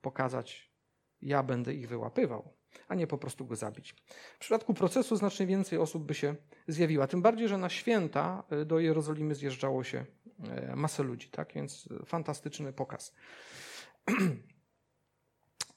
pokazać, 0.00 0.72
ja 1.22 1.42
będę 1.42 1.74
ich 1.74 1.88
wyłapywał, 1.88 2.52
a 2.88 2.94
nie 2.94 3.06
po 3.06 3.18
prostu 3.18 3.46
go 3.46 3.56
zabić. 3.56 3.94
W 4.36 4.38
przypadku 4.38 4.74
procesu 4.74 5.16
znacznie 5.16 5.46
więcej 5.46 5.78
osób 5.78 6.04
by 6.04 6.14
się 6.14 6.34
zjawiła, 6.68 7.06
tym 7.06 7.22
bardziej, 7.22 7.48
że 7.48 7.58
na 7.58 7.68
święta 7.68 8.42
y, 8.52 8.64
do 8.64 8.78
Jerozolimy 8.78 9.34
zjeżdżało 9.34 9.84
się 9.84 10.06
y, 10.72 10.76
masę 10.76 11.02
ludzi, 11.02 11.28
tak? 11.28 11.52
więc 11.54 11.88
fantastyczny 12.04 12.72
pokaz. 12.72 13.14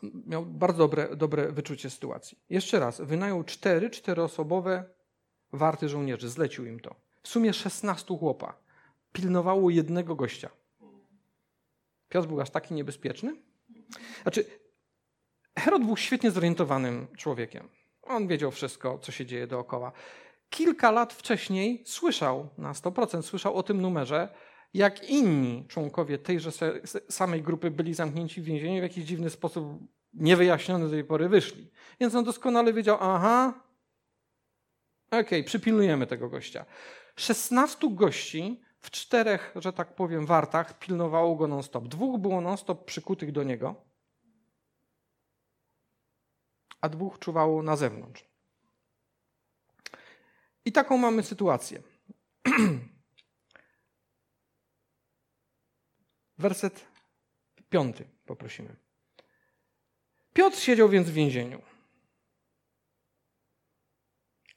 miał 0.01 0.45
bardzo 0.45 0.77
dobre, 0.77 1.15
dobre 1.15 1.51
wyczucie 1.51 1.89
sytuacji. 1.89 2.37
Jeszcze 2.49 2.79
raz, 2.79 3.01
wynajął 3.01 3.43
cztery 3.43 3.89
czteroosobowe 3.89 4.83
warty 5.53 5.89
żołnierzy, 5.89 6.29
zlecił 6.29 6.65
im 6.65 6.79
to. 6.79 6.95
W 7.23 7.27
sumie 7.27 7.53
16 7.53 8.17
chłopa. 8.17 8.57
Pilnowało 9.13 9.69
jednego 9.69 10.15
gościa. 10.15 10.49
Piotr 12.09 12.27
był 12.27 12.41
aż 12.41 12.49
taki 12.49 12.73
niebezpieczny? 12.73 13.35
Znaczy, 14.21 14.45
Herod 15.57 15.85
był 15.85 15.97
świetnie 15.97 16.31
zorientowanym 16.31 17.07
człowiekiem. 17.17 17.69
On 18.01 18.27
wiedział 18.27 18.51
wszystko, 18.51 18.99
co 18.99 19.11
się 19.11 19.25
dzieje 19.25 19.47
dookoła. 19.47 19.91
Kilka 20.49 20.91
lat 20.91 21.13
wcześniej 21.13 21.83
słyszał, 21.85 22.49
na 22.57 22.73
100% 22.73 23.21
słyszał 23.21 23.55
o 23.55 23.63
tym 23.63 23.81
numerze, 23.81 24.29
jak 24.73 25.09
inni 25.09 25.65
członkowie 25.67 26.17
tejże 26.17 26.51
samej 27.09 27.41
grupy 27.41 27.71
byli 27.71 27.93
zamknięci 27.93 28.41
w 28.41 28.43
więzieniu 28.43 28.79
w 28.79 28.83
jakiś 28.83 29.05
dziwny 29.05 29.29
sposób 29.29 29.79
niewyjaśniony 30.13 30.85
do 30.85 30.91
tej 30.91 31.03
pory 31.03 31.29
wyszli. 31.29 31.71
Więc 31.99 32.15
on 32.15 32.23
doskonale 32.23 32.73
wiedział, 32.73 32.97
aha, 33.01 33.63
okej, 35.07 35.21
okay, 35.21 35.43
przypilnujemy 35.43 36.07
tego 36.07 36.29
gościa. 36.29 36.65
16 37.15 37.95
gości 37.95 38.61
w 38.79 38.91
czterech, 38.91 39.53
że 39.55 39.73
tak 39.73 39.95
powiem, 39.95 40.25
wartach 40.25 40.79
pilnowało 40.79 41.35
go 41.35 41.47
non-stop. 41.47 41.87
Dwóch 41.87 42.19
było 42.19 42.41
non-stop 42.41 42.85
przykutych 42.85 43.31
do 43.31 43.43
niego, 43.43 43.75
a 46.81 46.89
dwóch 46.89 47.19
czuwało 47.19 47.63
na 47.63 47.75
zewnątrz. 47.75 48.25
I 50.65 50.71
taką 50.71 50.97
mamy 50.97 51.23
sytuację. 51.23 51.81
Werset 56.39 56.85
piąty 57.69 58.07
poprosimy. 58.25 58.75
Piotr 60.33 60.57
siedział 60.57 60.89
więc 60.89 61.09
w 61.09 61.13
więzieniu. 61.13 61.61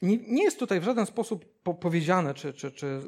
Nie, 0.02 0.16
nie 0.16 0.44
jest 0.44 0.58
tutaj 0.58 0.80
w 0.80 0.84
żaden 0.84 1.06
sposób 1.06 1.62
po 1.62 1.74
powiedziane, 1.74 2.34
czy, 2.34 2.52
czy, 2.52 2.72
czy 2.72 2.86
yy, 2.86 3.02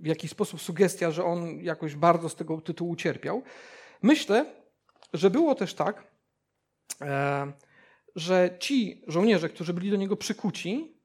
w 0.00 0.06
jakiś 0.06 0.30
sposób 0.30 0.60
sugestia, 0.60 1.10
że 1.10 1.24
on 1.24 1.60
jakoś 1.60 1.94
bardzo 1.94 2.28
z 2.28 2.34
tego 2.34 2.60
tytułu 2.60 2.96
cierpiał. 2.96 3.42
Myślę, 4.02 4.54
że 5.12 5.30
było 5.30 5.54
też 5.54 5.74
tak, 5.74 6.06
e, 7.00 7.52
że 8.16 8.56
ci 8.60 9.04
żołnierze, 9.06 9.48
którzy 9.48 9.74
byli 9.74 9.90
do 9.90 9.96
niego 9.96 10.16
przykuci, 10.16 10.95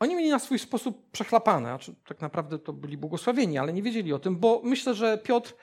oni 0.00 0.14
mieli 0.16 0.30
na 0.30 0.38
swój 0.38 0.58
sposób 0.58 1.10
przechlapane, 1.10 1.68
znaczy 1.68 1.94
tak 2.06 2.20
naprawdę 2.20 2.58
to 2.58 2.72
byli 2.72 2.96
błogosławieni, 2.96 3.58
ale 3.58 3.72
nie 3.72 3.82
wiedzieli 3.82 4.12
o 4.12 4.18
tym, 4.18 4.36
bo 4.36 4.60
myślę, 4.64 4.94
że 4.94 5.18
Piotr 5.18 5.54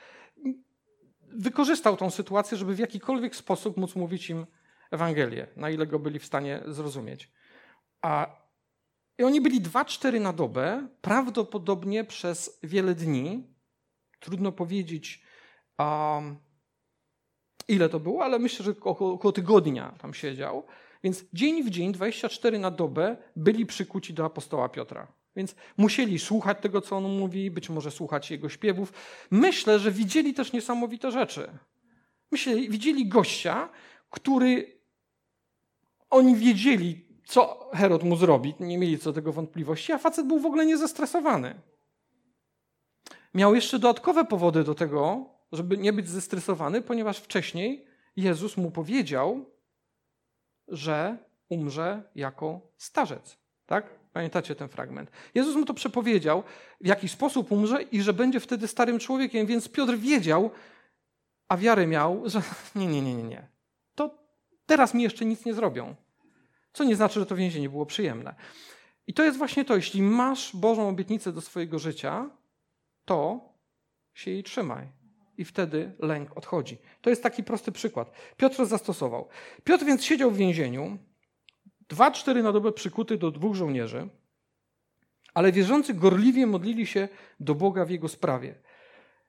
wykorzystał 1.21 1.97
tą 1.97 2.09
sytuację, 2.09 2.57
żeby 2.57 2.75
w 2.75 2.79
jakikolwiek 2.79 3.35
sposób 3.35 3.77
móc 3.77 3.95
mówić 3.95 4.29
im 4.29 4.45
Ewangelię, 4.91 5.47
na 5.55 5.69
ile 5.69 5.87
go 5.87 5.99
byli 5.99 6.19
w 6.19 6.25
stanie 6.25 6.63
zrozumieć. 6.67 7.31
A 8.01 8.43
i 9.17 9.23
oni 9.23 9.41
byli 9.41 9.61
2-4 9.61 10.21
na 10.21 10.33
dobę, 10.33 10.87
prawdopodobnie 11.01 12.03
przez 12.03 12.59
wiele 12.63 12.95
dni. 12.95 13.53
Trudno 14.19 14.51
powiedzieć, 14.51 15.23
um, 15.79 16.37
ile 17.67 17.89
to 17.89 17.99
było, 17.99 18.23
ale 18.23 18.39
myślę, 18.39 18.65
że 18.65 18.71
około, 18.81 19.13
około 19.13 19.31
tygodnia 19.31 19.95
tam 20.01 20.13
siedział. 20.13 20.63
Więc 21.03 21.25
dzień 21.33 21.63
w 21.63 21.69
dzień, 21.69 21.91
24 21.91 22.59
na 22.59 22.71
dobę, 22.71 23.17
byli 23.35 23.65
przykuci 23.65 24.13
do 24.13 24.25
apostoła 24.25 24.69
Piotra. 24.69 25.07
Więc 25.35 25.55
musieli 25.77 26.19
słuchać 26.19 26.57
tego, 26.61 26.81
co 26.81 26.97
on 26.97 27.03
mówi, 27.03 27.51
być 27.51 27.69
może 27.69 27.91
słuchać 27.91 28.31
jego 28.31 28.49
śpiewów. 28.49 28.93
Myślę, 29.31 29.79
że 29.79 29.91
widzieli 29.91 30.33
też 30.33 30.53
niesamowite 30.53 31.11
rzeczy. 31.11 31.51
Myśleli, 32.31 32.69
widzieli 32.69 33.07
gościa, 33.07 33.69
który 34.09 34.79
oni 36.09 36.35
wiedzieli, 36.35 37.05
co 37.25 37.69
Herod 37.73 38.03
mu 38.03 38.15
zrobi, 38.15 38.53
nie 38.59 38.77
mieli 38.77 38.99
co 38.99 39.09
do 39.09 39.13
tego 39.13 39.33
wątpliwości, 39.33 39.91
a 39.91 39.97
facet 39.97 40.27
był 40.27 40.39
w 40.39 40.45
ogóle 40.45 40.65
niezestresowany. 40.65 41.61
Miał 43.33 43.55
jeszcze 43.55 43.79
dodatkowe 43.79 44.25
powody 44.25 44.63
do 44.63 44.75
tego, 44.75 45.29
żeby 45.51 45.77
nie 45.77 45.93
być 45.93 46.09
zestresowany, 46.09 46.81
ponieważ 46.81 47.17
wcześniej 47.17 47.85
Jezus 48.15 48.57
mu 48.57 48.71
powiedział, 48.71 49.45
że 50.67 51.17
umrze 51.49 52.03
jako 52.15 52.61
starzec. 52.77 53.37
Tak? 53.65 53.85
Pamiętacie 54.13 54.55
ten 54.55 54.69
fragment? 54.69 55.11
Jezus 55.35 55.55
mu 55.55 55.65
to 55.65 55.73
przepowiedział, 55.73 56.43
w 56.81 56.87
jaki 56.87 57.09
sposób 57.09 57.51
umrze 57.51 57.81
i 57.81 58.01
że 58.01 58.13
będzie 58.13 58.39
wtedy 58.39 58.67
starym 58.67 58.99
człowiekiem, 58.99 59.47
więc 59.47 59.69
Piotr 59.69 59.97
wiedział, 59.97 60.51
a 61.47 61.57
wiarę 61.57 61.87
miał, 61.87 62.29
że 62.29 62.41
nie, 62.75 62.87
nie, 62.87 63.01
nie, 63.01 63.15
nie, 63.15 63.23
nie. 63.23 63.47
To 63.95 64.17
teraz 64.65 64.93
mi 64.93 65.03
jeszcze 65.03 65.25
nic 65.25 65.45
nie 65.45 65.53
zrobią. 65.53 65.95
Co 66.73 66.83
nie 66.83 66.95
znaczy, 66.95 67.19
że 67.19 67.25
to 67.25 67.35
więzienie 67.35 67.69
było 67.69 67.85
przyjemne. 67.85 68.35
I 69.07 69.13
to 69.13 69.23
jest 69.23 69.37
właśnie 69.37 69.65
to, 69.65 69.75
jeśli 69.75 70.01
masz 70.01 70.55
Bożą 70.55 70.89
obietnicę 70.89 71.31
do 71.31 71.41
swojego 71.41 71.79
życia, 71.79 72.29
to 73.05 73.49
się 74.13 74.31
jej 74.31 74.43
trzymaj. 74.43 75.02
I 75.37 75.45
wtedy 75.45 75.91
lęk 75.99 76.37
odchodzi. 76.37 76.77
To 77.01 77.09
jest 77.09 77.23
taki 77.23 77.43
prosty 77.43 77.71
przykład. 77.71 78.11
Piotr 78.37 78.65
zastosował. 78.65 79.27
Piotr 79.63 79.85
więc 79.85 80.03
siedział 80.03 80.31
w 80.31 80.37
więzieniu, 80.37 80.97
dwa, 81.89 82.11
cztery 82.11 82.43
na 82.43 82.51
dobę 82.51 82.71
przykuty 82.71 83.17
do 83.17 83.31
dwóch 83.31 83.55
żołnierzy, 83.55 84.09
ale 85.33 85.51
wierzący 85.51 85.93
gorliwie 85.93 86.47
modlili 86.47 86.87
się 86.87 87.07
do 87.39 87.55
Boga 87.55 87.85
w 87.85 87.89
jego 87.89 88.07
sprawie. 88.09 88.55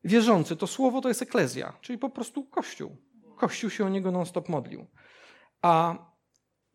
Wierzący, 0.05 0.57
to 0.57 0.67
słowo 0.67 1.01
to 1.01 1.09
jest 1.09 1.23
eklezja, 1.23 1.73
czyli 1.81 1.99
po 1.99 2.11
prostu 2.11 2.45
Kościół. 2.45 2.97
Kościół 3.37 3.71
się 3.71 3.87
o 3.87 3.89
niego 3.89 4.11
non-stop 4.11 4.49
modlił. 4.49 4.87
A 5.63 5.97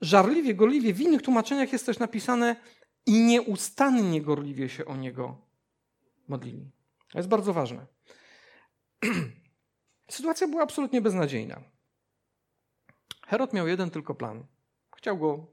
żarliwie, 0.01 0.55
gorliwie, 0.55 0.93
w 0.93 1.01
innych 1.01 1.21
tłumaczeniach 1.21 1.73
jest 1.73 1.85
też 1.85 1.99
napisane 1.99 2.55
i 3.05 3.21
nieustannie 3.21 4.21
gorliwie 4.21 4.69
się 4.69 4.85
o 4.85 4.95
niego 4.95 5.37
modlili. 6.27 6.71
To 7.11 7.19
jest 7.19 7.29
bardzo 7.29 7.53
ważne. 7.53 7.85
Sytuacja 10.11 10.47
była 10.47 10.63
absolutnie 10.63 11.01
beznadziejna. 11.01 11.61
Herod 13.27 13.53
miał 13.53 13.67
jeden 13.67 13.89
tylko 13.89 14.15
plan. 14.15 14.45
Chciał 14.97 15.17
go 15.17 15.45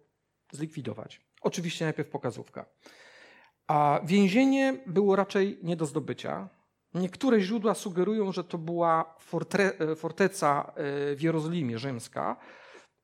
zlikwidować. 0.53 1.21
Oczywiście 1.41 1.85
najpierw 1.85 2.09
pokazówka. 2.09 2.67
A 3.67 4.00
więzienie 4.05 4.79
było 4.87 5.17
raczej 5.17 5.59
nie 5.62 5.76
do 5.76 5.87
zdobycia. 5.87 6.49
Niektóre 6.95 7.41
źródła 7.41 7.75
sugerują, 7.75 8.33
że 8.33 8.45
to 8.45 8.59
była 8.59 9.15
forteca 9.97 10.73
e, 10.76 11.17
w 11.17 11.23
Jerozolimie 11.23 11.79
rzymska, 11.79 12.37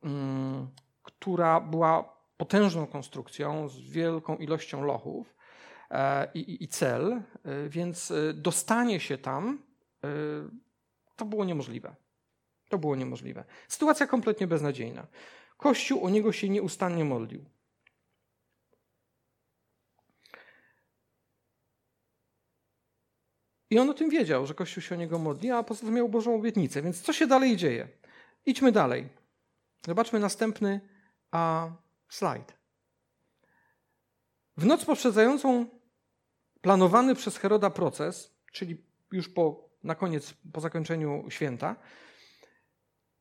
mm, 0.03 0.69
która 1.03 1.61
była 1.61 2.17
potężną 2.37 2.87
konstrukcją 2.87 3.69
z 3.69 3.81
wielką 3.81 4.37
ilością 4.37 4.85
lochów 4.85 5.35
e, 5.91 6.29
i, 6.35 6.65
i 6.65 6.69
cel, 6.69 7.13
e, 7.13 7.23
więc 7.69 8.13
dostanie 8.35 9.01
się 9.01 9.19
tam 9.19 9.63
to 11.17 11.25
było 11.25 11.45
niemożliwe. 11.45 11.95
To 12.69 12.79
było 12.79 12.97
niemożliwe. 12.97 13.45
Sytuacja 13.69 14.07
kompletnie 14.07 14.47
beznadziejna. 14.47 15.07
Kościół 15.57 16.05
o 16.05 16.11
niego 16.11 16.33
się 16.33 16.49
nieustannie 16.49 17.05
modlił. 17.05 17.45
I 23.71 23.79
on 23.79 23.91
o 23.91 23.95
tym 23.95 24.11
wiedział, 24.11 24.47
że 24.47 24.55
Kościół 24.55 24.83
się 24.83 24.95
o 24.95 24.99
niego 24.99 25.19
modli, 25.19 25.51
a 25.51 25.63
poza 25.63 25.87
tym 25.87 25.95
miał 25.95 26.09
Bożą 26.09 26.35
obietnicę. 26.35 26.83
Więc 26.83 27.03
co 27.03 27.13
się 27.13 27.27
dalej 27.27 27.57
dzieje? 27.57 27.89
Idźmy 28.47 28.73
dalej. 28.73 29.09
Zobaczmy 29.87 30.21
następny 30.21 30.81
a, 31.31 31.71
slajd. 32.09 32.55
W 34.57 34.67
noc 34.67 34.85
poprzedzającą 34.85 35.67
planowany 36.61 37.15
przez 37.15 37.37
Heroda 37.37 37.71
proces, 37.71 38.35
czyli 38.53 38.85
już 39.13 39.29
po, 39.29 39.69
na 39.85 39.95
koniec, 39.95 40.35
po 40.53 40.61
zakończeniu 40.61 41.25
święta, 41.29 41.77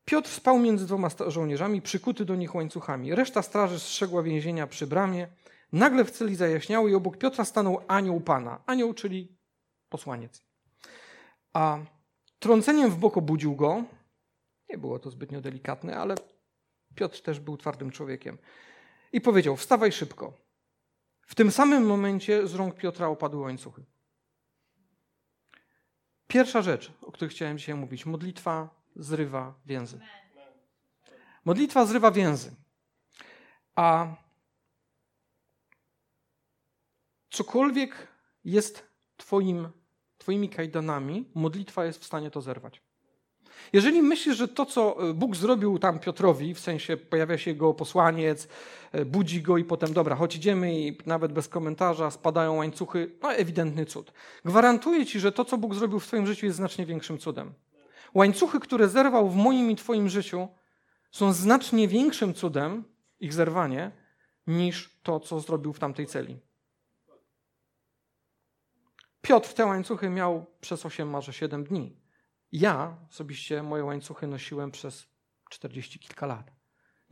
Piotr 0.05 0.29
spał 0.29 0.59
między 0.59 0.85
dwoma 0.85 1.09
żołnierzami, 1.27 1.81
przykuty 1.81 2.25
do 2.25 2.35
nich 2.35 2.55
łańcuchami. 2.55 3.15
Reszta 3.15 3.41
straży 3.41 3.79
strzegła 3.79 4.23
więzienia 4.23 4.67
przy 4.67 4.87
bramie. 4.87 5.27
Nagle 5.71 6.05
w 6.05 6.11
celi 6.11 6.35
zajaśniało 6.35 6.87
i 6.87 6.95
obok 6.95 7.17
Piotra 7.17 7.45
stanął 7.45 7.81
anioł 7.87 8.21
Pana. 8.21 8.63
Anioł, 8.65 8.93
czyli 8.93 9.37
posłaniec. 9.89 10.43
A 11.53 11.79
trąceniem 12.39 12.91
w 12.91 12.97
bok 12.97 13.17
obudził 13.17 13.55
go. 13.55 13.83
Nie 14.69 14.77
było 14.77 14.99
to 14.99 15.09
zbytnio 15.09 15.41
delikatne, 15.41 15.97
ale 15.97 16.15
Piotr 16.95 17.21
też 17.21 17.39
był 17.39 17.57
twardym 17.57 17.91
człowiekiem. 17.91 18.37
I 19.13 19.21
powiedział: 19.21 19.55
Wstawaj 19.55 19.91
szybko. 19.91 20.33
W 21.21 21.35
tym 21.35 21.51
samym 21.51 21.85
momencie 21.85 22.47
z 22.47 22.55
rąk 22.55 22.75
Piotra 22.75 23.07
opadły 23.07 23.41
łańcuchy. 23.41 23.85
Pierwsza 26.31 26.61
rzecz, 26.61 26.91
o 27.01 27.11
której 27.11 27.29
chciałem 27.29 27.57
dzisiaj 27.57 27.75
mówić: 27.75 28.05
modlitwa 28.05 28.69
zrywa 28.95 29.53
więzy. 29.65 29.99
Modlitwa 31.45 31.85
zrywa 31.85 32.11
więzy. 32.11 32.55
A 33.75 34.15
cokolwiek 37.29 38.07
jest 38.45 38.87
twoim, 39.17 39.69
Twoimi 40.17 40.49
kajdanami, 40.49 41.31
modlitwa 41.35 41.85
jest 41.85 42.01
w 42.01 42.05
stanie 42.05 42.31
to 42.31 42.41
zerwać. 42.41 42.81
Jeżeli 43.73 44.01
myślisz, 44.01 44.37
że 44.37 44.47
to, 44.47 44.65
co 44.65 45.09
e, 45.09 45.13
Bóg 45.13 45.35
zrobił 45.35 45.79
tam 45.79 45.99
Piotrowi, 45.99 46.53
w 46.53 46.59
sensie 46.59 46.97
pojawia 46.97 47.37
się 47.37 47.51
jego 47.51 47.73
posłaniec, 47.73 48.47
e, 48.91 49.05
budzi 49.05 49.41
go 49.41 49.57
i 49.57 49.63
potem, 49.63 49.93
dobra, 49.93 50.15
chodź 50.15 50.35
idziemy 50.35 50.79
i 50.79 50.97
nawet 51.05 51.31
bez 51.33 51.47
komentarza 51.47 52.11
spadają 52.11 52.55
łańcuchy, 52.55 53.11
no 53.21 53.33
ewidentny 53.33 53.85
cud. 53.85 54.13
Gwarantuję 54.45 55.05
Ci, 55.05 55.19
że 55.19 55.31
to, 55.31 55.45
co 55.45 55.57
Bóg 55.57 55.75
zrobił 55.75 55.99
w 55.99 56.07
Twoim 56.07 56.27
życiu 56.27 56.45
jest 56.45 56.57
znacznie 56.57 56.85
większym 56.85 57.17
cudem. 57.17 57.53
Łańcuchy, 58.13 58.59
które 58.59 58.89
zerwał 58.89 59.29
w 59.29 59.35
moim 59.35 59.71
i 59.71 59.75
Twoim 59.75 60.09
życiu, 60.09 60.47
są 61.11 61.33
znacznie 61.33 61.87
większym 61.87 62.33
cudem, 62.33 62.83
ich 63.19 63.33
zerwanie, 63.33 63.91
niż 64.47 64.99
to, 65.03 65.19
co 65.19 65.39
zrobił 65.39 65.73
w 65.73 65.79
tamtej 65.79 66.07
celi. 66.07 66.39
Piotr 69.21 69.53
te 69.53 69.65
łańcuchy 69.65 70.09
miał 70.09 70.45
przez 70.61 70.85
8, 70.85 71.09
może 71.09 71.33
7 71.33 71.63
dni. 71.63 72.00
Ja 72.51 72.97
osobiście 73.09 73.63
moje 73.63 73.83
łańcuchy 73.83 74.27
nosiłem 74.27 74.71
przez 74.71 75.07
40 75.49 75.99
kilka 75.99 76.25
lat. 76.25 76.51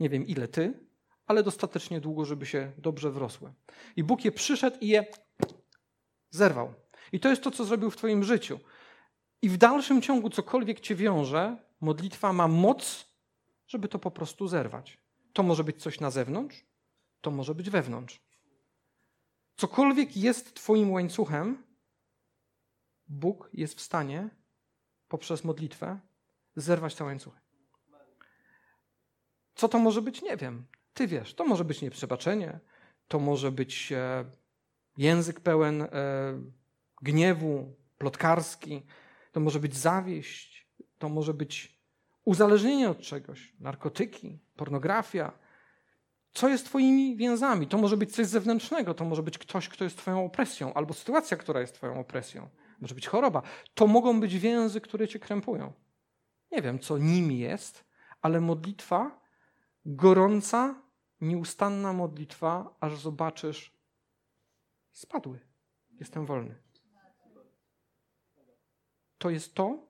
Nie 0.00 0.08
wiem 0.08 0.26
ile 0.26 0.48
ty, 0.48 0.86
ale 1.26 1.42
dostatecznie 1.42 2.00
długo, 2.00 2.24
żeby 2.24 2.46
się 2.46 2.72
dobrze 2.78 3.10
wrosły. 3.10 3.52
I 3.96 4.04
Bóg 4.04 4.24
je 4.24 4.32
przyszedł 4.32 4.76
i 4.80 4.88
je 4.88 5.06
zerwał. 6.30 6.74
I 7.12 7.20
to 7.20 7.28
jest 7.28 7.42
to, 7.42 7.50
co 7.50 7.64
zrobił 7.64 7.90
w 7.90 7.96
Twoim 7.96 8.24
życiu. 8.24 8.60
I 9.42 9.48
w 9.48 9.56
dalszym 9.56 10.02
ciągu, 10.02 10.30
cokolwiek 10.30 10.80
Cię 10.80 10.94
wiąże, 10.94 11.56
modlitwa 11.80 12.32
ma 12.32 12.48
moc, 12.48 13.06
żeby 13.66 13.88
to 13.88 13.98
po 13.98 14.10
prostu 14.10 14.48
zerwać. 14.48 14.98
To 15.32 15.42
może 15.42 15.64
być 15.64 15.82
coś 15.82 16.00
na 16.00 16.10
zewnątrz, 16.10 16.64
to 17.20 17.30
może 17.30 17.54
być 17.54 17.70
wewnątrz. 17.70 18.20
Cokolwiek 19.56 20.16
jest 20.16 20.54
Twoim 20.54 20.90
łańcuchem, 20.90 21.62
Bóg 23.08 23.50
jest 23.52 23.78
w 23.78 23.80
stanie 23.80 24.30
poprzez 25.10 25.44
modlitwę 25.44 25.98
zerwać 26.56 26.94
te 26.94 27.04
łańcuchy. 27.04 27.40
Co 29.54 29.68
to 29.68 29.78
może 29.78 30.02
być? 30.02 30.22
Nie 30.22 30.36
wiem. 30.36 30.64
Ty 30.94 31.06
wiesz. 31.06 31.34
To 31.34 31.44
może 31.44 31.64
być 31.64 31.82
nieprzebaczenie, 31.82 32.58
to 33.08 33.18
może 33.18 33.52
być 33.52 33.92
e, 33.92 34.24
język 34.96 35.40
pełen 35.40 35.82
e, 35.82 35.88
gniewu, 37.02 37.74
plotkarski, 37.98 38.82
to 39.32 39.40
może 39.40 39.60
być 39.60 39.76
zawieść, 39.76 40.68
to 40.98 41.08
może 41.08 41.34
być 41.34 41.80
uzależnienie 42.24 42.90
od 42.90 43.00
czegoś, 43.00 43.52
narkotyki, 43.60 44.38
pornografia. 44.56 45.32
Co 46.32 46.48
jest 46.48 46.64
Twoimi 46.64 47.16
więzami? 47.16 47.66
To 47.66 47.78
może 47.78 47.96
być 47.96 48.14
coś 48.14 48.26
zewnętrznego, 48.26 48.94
to 48.94 49.04
może 49.04 49.22
być 49.22 49.38
ktoś, 49.38 49.68
kto 49.68 49.84
jest 49.84 49.98
Twoją 49.98 50.24
opresją, 50.24 50.74
albo 50.74 50.94
sytuacja, 50.94 51.36
która 51.36 51.60
jest 51.60 51.74
Twoją 51.74 52.00
opresją. 52.00 52.48
Może 52.80 52.94
być 52.94 53.06
choroba. 53.06 53.42
To 53.74 53.86
mogą 53.86 54.20
być 54.20 54.38
więzy, 54.38 54.80
które 54.80 55.08
Cię 55.08 55.18
krępują. 55.18 55.72
Nie 56.52 56.62
wiem, 56.62 56.78
co 56.78 56.98
nimi 56.98 57.38
jest, 57.38 57.84
ale 58.22 58.40
modlitwa 58.40 59.20
gorąca, 59.84 60.82
nieustanna 61.20 61.92
modlitwa, 61.92 62.76
aż 62.80 62.96
zobaczysz, 62.96 63.72
spadły. 64.92 65.40
Jestem 66.00 66.26
wolny. 66.26 66.54
To 69.18 69.30
jest 69.30 69.54
to, 69.54 69.86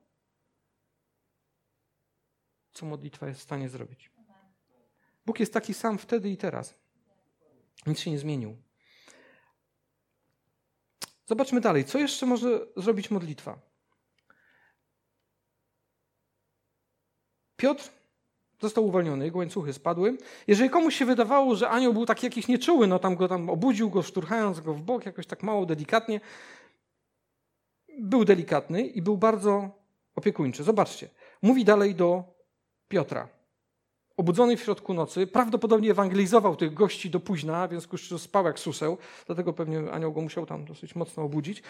co 2.73 2.87
modlitwa 2.87 3.29
jest 3.29 3.41
w 3.41 3.43
stanie 3.43 3.69
zrobić. 3.69 4.11
Bóg 5.27 5.41
jest 5.41 5.53
taki 5.53 5.75
sam 5.75 5.99
wtedy 5.99 6.31
i 6.31 6.37
teraz. 6.37 6.75
Nic 7.87 7.99
się 8.01 8.11
nie 8.11 8.19
zmienił. 8.19 8.57
Zobaczmy 11.31 11.61
dalej. 11.61 11.85
Co 11.85 11.99
jeszcze 11.99 12.27
może 12.27 12.67
zrobić 12.77 13.11
modlitwa? 13.11 13.59
Piotr 17.57 17.91
został 18.61 18.87
uwolniony, 18.87 19.25
jego 19.25 19.39
łańcuchy 19.39 19.73
spadły. 19.73 20.17
Jeżeli 20.47 20.71
komuś 20.71 20.97
się 20.97 21.05
wydawało, 21.05 21.57
że 21.57 21.69
anioł 21.69 21.93
był 21.93 22.07
taki 22.07 22.27
jakiś 22.27 22.49
nieczuły, 22.49 22.87
no 22.87 22.99
tam 22.99 23.17
go 23.17 23.29
tam 23.29 23.51
obudził 23.51 23.91
go, 23.91 24.03
szturchając 24.03 24.61
go 24.61 24.75
w 24.75 24.83
bok, 24.83 25.07
jakoś 25.07 25.27
tak 25.27 25.43
mało 25.43 25.67
delikatnie, 25.67 26.21
był 27.99 28.25
delikatny 28.25 28.87
i 28.87 29.03
był 29.03 29.17
bardzo 29.17 29.71
opiekuńczy. 30.15 30.65
Zobaczcie, 30.65 31.09
mówi 31.43 31.65
dalej 31.65 31.95
do 31.95 32.25
Piotra. 32.89 33.29
Obudzony 34.21 34.57
w 34.57 34.61
środku 34.61 34.95
nocy, 34.95 35.27
prawdopodobnie 35.27 35.91
ewangelizował 35.91 36.57
tych 36.57 36.75
gości 36.75 37.11
do 37.11 37.21
późna, 37.21 37.67
w 37.67 37.71
związku 37.71 37.99
z 37.99 38.01
czym 38.01 38.19
spał 38.19 38.45
jak 38.45 38.59
suseł, 38.59 38.99
dlatego 39.27 39.53
pewnie 39.53 39.93
anioł 39.93 40.13
go 40.13 40.21
musiał 40.21 40.47
tam 40.47 40.65
dosyć 40.65 40.95
mocno 40.95 41.23
obudzić. 41.23 41.63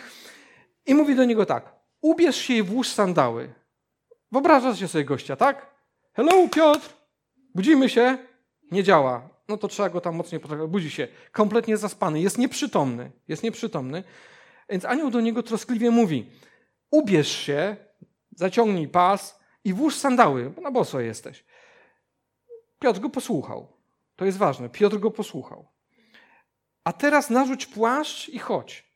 I 0.86 0.94
mówi 0.94 1.14
do 1.14 1.24
niego 1.24 1.46
tak, 1.46 1.74
ubierz 2.00 2.36
się 2.36 2.54
i 2.54 2.62
włóż 2.62 2.88
sandały. 2.88 3.54
Wyobrażasz 4.32 4.78
się 4.78 4.88
sobie 4.88 5.04
gościa, 5.04 5.36
tak? 5.36 5.74
Hello, 6.12 6.48
Piotr! 6.48 6.88
Budzimy 7.54 7.88
się? 7.88 8.18
Nie 8.70 8.82
działa. 8.82 9.28
No 9.48 9.56
to 9.56 9.68
trzeba 9.68 9.90
go 9.90 10.00
tam 10.00 10.16
mocniej 10.16 10.40
potraktować. 10.40 10.72
Budzi 10.72 10.90
się. 10.90 11.08
Kompletnie 11.32 11.76
zaspany. 11.76 12.20
Jest 12.20 12.38
nieprzytomny. 12.38 13.10
Jest 13.28 13.42
nieprzytomny. 13.42 14.04
Więc 14.70 14.84
anioł 14.84 15.10
do 15.10 15.20
niego 15.20 15.42
troskliwie 15.42 15.90
mówi: 15.90 16.30
Ubierz 16.90 17.28
się, 17.28 17.76
zaciągnij 18.36 18.88
pas 18.88 19.40
i 19.64 19.72
włóż 19.74 19.96
sandały, 19.96 20.50
bo 20.50 20.60
na 20.60 20.70
boso 20.70 21.00
jesteś. 21.00 21.44
Piotr 22.80 23.00
go 23.00 23.10
posłuchał. 23.10 23.72
To 24.16 24.24
jest 24.24 24.38
ważne. 24.38 24.68
Piotr 24.68 24.98
go 24.98 25.10
posłuchał. 25.10 25.68
A 26.84 26.92
teraz 26.92 27.30
narzuć 27.30 27.66
płaszcz 27.66 28.28
i 28.28 28.38
chodź. 28.38 28.90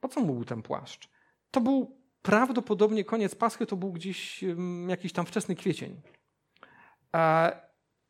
Po 0.00 0.08
co 0.08 0.20
mu 0.20 0.34
był 0.34 0.44
ten 0.44 0.62
płaszcz? 0.62 1.08
To 1.50 1.60
był 1.60 2.00
prawdopodobnie 2.22 3.04
koniec 3.04 3.34
Paschy, 3.34 3.66
to 3.66 3.76
był 3.76 3.92
gdzieś 3.92 4.44
jakiś 4.88 5.12
tam 5.12 5.26
wczesny 5.26 5.54
kwiecień. 5.54 6.00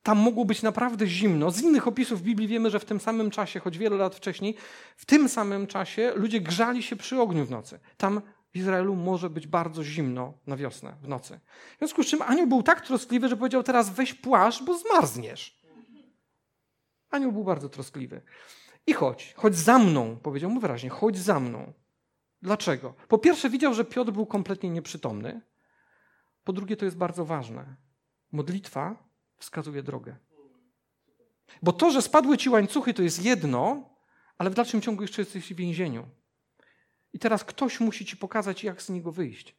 Tam 0.03 0.19
mogło 0.19 0.45
być 0.45 0.63
naprawdę 0.63 1.07
zimno. 1.07 1.51
Z 1.51 1.63
innych 1.63 1.89
opisów 1.89 2.23
Biblii 2.23 2.49
wiemy, 2.49 2.71
że 2.71 2.81
w 2.81 2.85
tym 2.85 3.01
samym 3.01 3.31
czasie, 3.31 3.61
choć 3.61 3.79
wiele 3.79 3.97
lat 3.97 4.15
wcześniej, 4.15 4.57
w 4.97 5.07
tym 5.07 5.29
samym 5.29 5.67
czasie 5.67 6.13
ludzie 6.15 6.41
grzali 6.41 6.83
się 6.83 6.97
przy 6.97 7.21
ogniu 7.21 7.45
w 7.45 7.51
nocy. 7.51 7.81
Tam 7.97 8.21
Izraelu 8.57 8.97
może 8.97 9.31
być 9.31 9.47
bardzo 9.47 9.85
zimno 9.85 10.33
na 10.47 10.57
wiosnę, 10.57 10.97
w 11.03 11.09
nocy. 11.09 11.41
W 11.75 11.79
związku 11.79 12.03
z 12.03 12.07
czym 12.07 12.23
Anioł 12.23 12.47
był 12.47 12.63
tak 12.63 12.81
troskliwy, 12.81 13.29
że 13.29 13.37
powiedział 13.37 13.63
teraz 13.63 13.91
weź 13.91 14.15
płaszcz, 14.15 14.63
bo 14.63 14.79
zmarzniesz. 14.79 15.61
Anioł 17.11 17.33
był 17.33 17.45
bardzo 17.45 17.69
troskliwy. 17.69 18.23
I 18.87 18.93
chodź, 18.93 19.35
chodź 19.37 19.57
za 19.57 19.79
mną, 19.79 20.17
powiedział 20.17 20.51
mu 20.51 20.61
wyraźnie, 20.61 20.91
chodź 20.91 21.19
za 21.19 21.41
mną. 21.41 21.73
Dlaczego? 22.43 22.95
Po 23.09 23.19
pierwsze 23.19 23.51
widział, 23.51 23.75
że 23.75 23.85
Piotr 23.85 24.13
był 24.13 24.27
kompletnie 24.27 24.71
nieprzytomny. 24.71 25.41
Po 26.45 26.53
drugie, 26.53 26.77
to 26.77 26.85
jest 26.85 26.97
bardzo 26.97 27.25
ważne. 27.25 27.77
Modlitwa 28.33 28.97
wskazuje 29.37 29.83
drogę. 29.83 30.17
Bo 31.63 31.73
to, 31.73 31.91
że 31.91 32.03
spadły 32.03 32.39
ci 32.39 32.49
łańcuchy, 32.49 32.95
to 32.95 33.03
jest 33.03 33.25
jedno, 33.25 33.91
ale 34.39 34.51
w 34.51 34.55
dalszym 34.55 34.81
ciągu 34.81 35.03
jeszcze 35.03 35.23
jesteś 35.23 35.53
w 35.55 35.57
więzieniu. 35.57 36.09
I 37.17 37.19
teraz 37.19 37.45
ktoś 37.45 37.81
musi 37.81 38.07
ci 38.07 38.17
pokazać, 38.17 38.65
jak 38.65 38.83
z 38.83 38.89
niego 38.89 39.13
wyjść. 39.13 39.57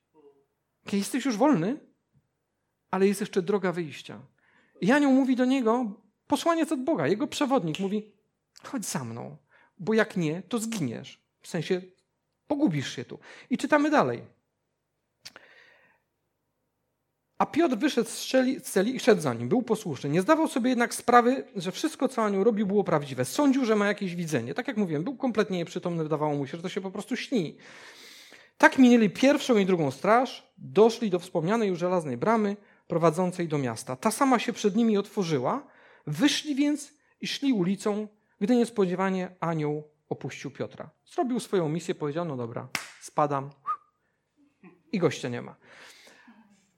Jesteś 0.91 1.25
już 1.25 1.37
wolny, 1.37 1.79
ale 2.91 3.07
jest 3.07 3.19
jeszcze 3.19 3.41
droga 3.41 3.71
wyjścia. 3.71 4.21
I 4.81 4.91
Anioł 4.91 5.11
mówi 5.11 5.35
do 5.35 5.45
niego, 5.45 6.01
posłaniec 6.27 6.71
od 6.71 6.83
Boga, 6.83 7.07
jego 7.07 7.27
przewodnik, 7.27 7.79
mówi: 7.79 8.11
chodź 8.63 8.85
za 8.85 9.03
mną, 9.03 9.37
bo 9.79 9.93
jak 9.93 10.17
nie, 10.17 10.41
to 10.41 10.59
zginiesz. 10.59 11.21
W 11.41 11.47
sensie 11.47 11.81
pogubisz 12.47 12.95
się 12.95 13.05
tu. 13.05 13.19
I 13.49 13.57
czytamy 13.57 13.89
dalej. 13.89 14.21
A 17.37 17.45
Piotr 17.45 17.75
wyszedł 17.75 18.09
z 18.09 18.61
celi 18.61 18.95
i 18.95 18.99
szedł 18.99 19.21
za 19.21 19.33
nim. 19.33 19.49
Był 19.49 19.61
posłuszny. 19.61 20.09
Nie 20.09 20.21
zdawał 20.21 20.47
sobie 20.47 20.69
jednak 20.69 20.95
sprawy, 20.95 21.43
że 21.55 21.71
wszystko, 21.71 22.07
co 22.07 22.23
Anioł 22.23 22.43
robił, 22.43 22.67
było 22.67 22.83
prawdziwe. 22.83 23.25
Sądził, 23.25 23.65
że 23.65 23.75
ma 23.75 23.87
jakieś 23.87 24.15
widzenie. 24.15 24.53
Tak 24.53 24.67
jak 24.67 24.77
mówiłem, 24.77 25.03
był 25.03 25.15
kompletnie 25.15 25.57
nieprzytomny, 25.57 26.03
wydawało 26.03 26.35
mu 26.35 26.47
się, 26.47 26.57
że 26.57 26.63
to 26.63 26.69
się 26.69 26.81
po 26.81 26.91
prostu 26.91 27.15
śni. 27.15 27.57
Tak 28.57 28.77
minęli 28.77 29.09
pierwszą 29.09 29.57
i 29.57 29.65
drugą 29.65 29.91
straż, 29.91 30.51
doszli 30.57 31.09
do 31.09 31.19
wspomnianej 31.19 31.69
już 31.69 31.79
żelaznej 31.79 32.17
bramy 32.17 32.57
prowadzącej 32.87 33.47
do 33.47 33.57
miasta. 33.57 33.95
Ta 33.95 34.11
sama 34.11 34.39
się 34.39 34.53
przed 34.53 34.75
nimi 34.75 34.97
otworzyła. 34.97 35.67
Wyszli 36.07 36.55
więc 36.55 36.93
i 37.21 37.27
szli 37.27 37.53
ulicą, 37.53 38.07
gdy 38.41 38.55
niespodziewanie 38.55 39.35
anioł 39.39 39.83
opuścił 40.09 40.51
Piotra. 40.51 40.89
Zrobił 41.05 41.39
swoją 41.39 41.69
misję, 41.69 41.95
powiedział, 41.95 42.25
no 42.25 42.37
dobra, 42.37 42.67
spadam 43.01 43.49
i 44.91 44.99
gościa 44.99 45.29
nie 45.29 45.41
ma 45.41 45.55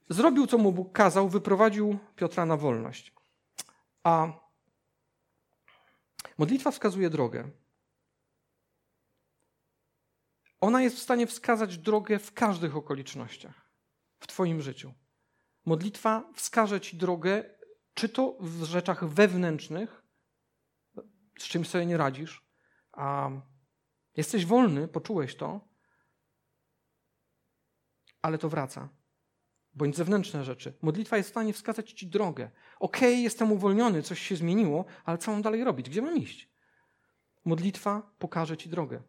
zrobił, 0.10 0.48
co 0.48 0.58
mu 0.58 0.72
Bóg 0.72 0.94
kazał, 0.94 1.30
wyprowadził 1.30 2.00
Piotra 2.16 2.46
na 2.46 2.58
wolność. 2.58 3.14
A 4.04 4.28
modlitwa 6.38 6.72
wskazuje 6.72 7.10
drogę. 7.10 7.52
Ona 10.62 10.82
jest 10.82 10.96
w 10.96 11.02
stanie 11.02 11.28
wskazać 11.28 11.78
drogę 11.78 12.20
w 12.20 12.34
każdych 12.34 12.76
okolicznościach 12.76 13.72
w 14.20 14.28
Twoim 14.28 14.62
życiu. 14.62 14.94
Modlitwa 15.66 16.32
wskaże 16.36 16.82
Ci 16.82 16.98
drogę, 16.98 17.56
czy 17.94 18.10
to 18.10 18.38
w 18.40 18.64
rzeczach 18.64 19.06
wewnętrznych, 19.06 20.04
z 21.40 21.44
czym 21.44 21.66
sobie 21.66 21.86
nie 21.86 21.98
radzisz, 21.98 22.50
a 22.92 23.30
jesteś 24.16 24.46
wolny, 24.46 24.88
poczułeś 24.88 25.36
to, 25.36 25.68
ale 28.22 28.38
to 28.38 28.50
wraca 28.50 28.99
bądź 29.74 29.96
zewnętrzne 29.96 30.44
rzeczy. 30.44 30.74
Modlitwa 30.82 31.18
jest 31.18 31.30
w 31.30 31.32
stanie 31.32 31.54
wskazać 31.54 31.92
Ci 31.92 32.08
drogę. 32.08 32.50
Okej, 32.80 33.10
okay, 33.10 33.22
jestem 33.22 33.52
uwolniony, 33.52 34.04
coś 34.04 34.20
się 34.20 34.36
zmieniło, 34.36 34.86
ale 35.06 35.18
co 35.18 35.32
mam 35.32 35.42
dalej 35.42 35.64
robić? 35.64 35.90
Gdzie 35.90 36.02
mam 36.02 36.18
iść? 36.18 36.50
Modlitwa 37.46 38.12
pokaże 38.20 38.58
Ci 38.58 38.70
drogę. 38.70 39.02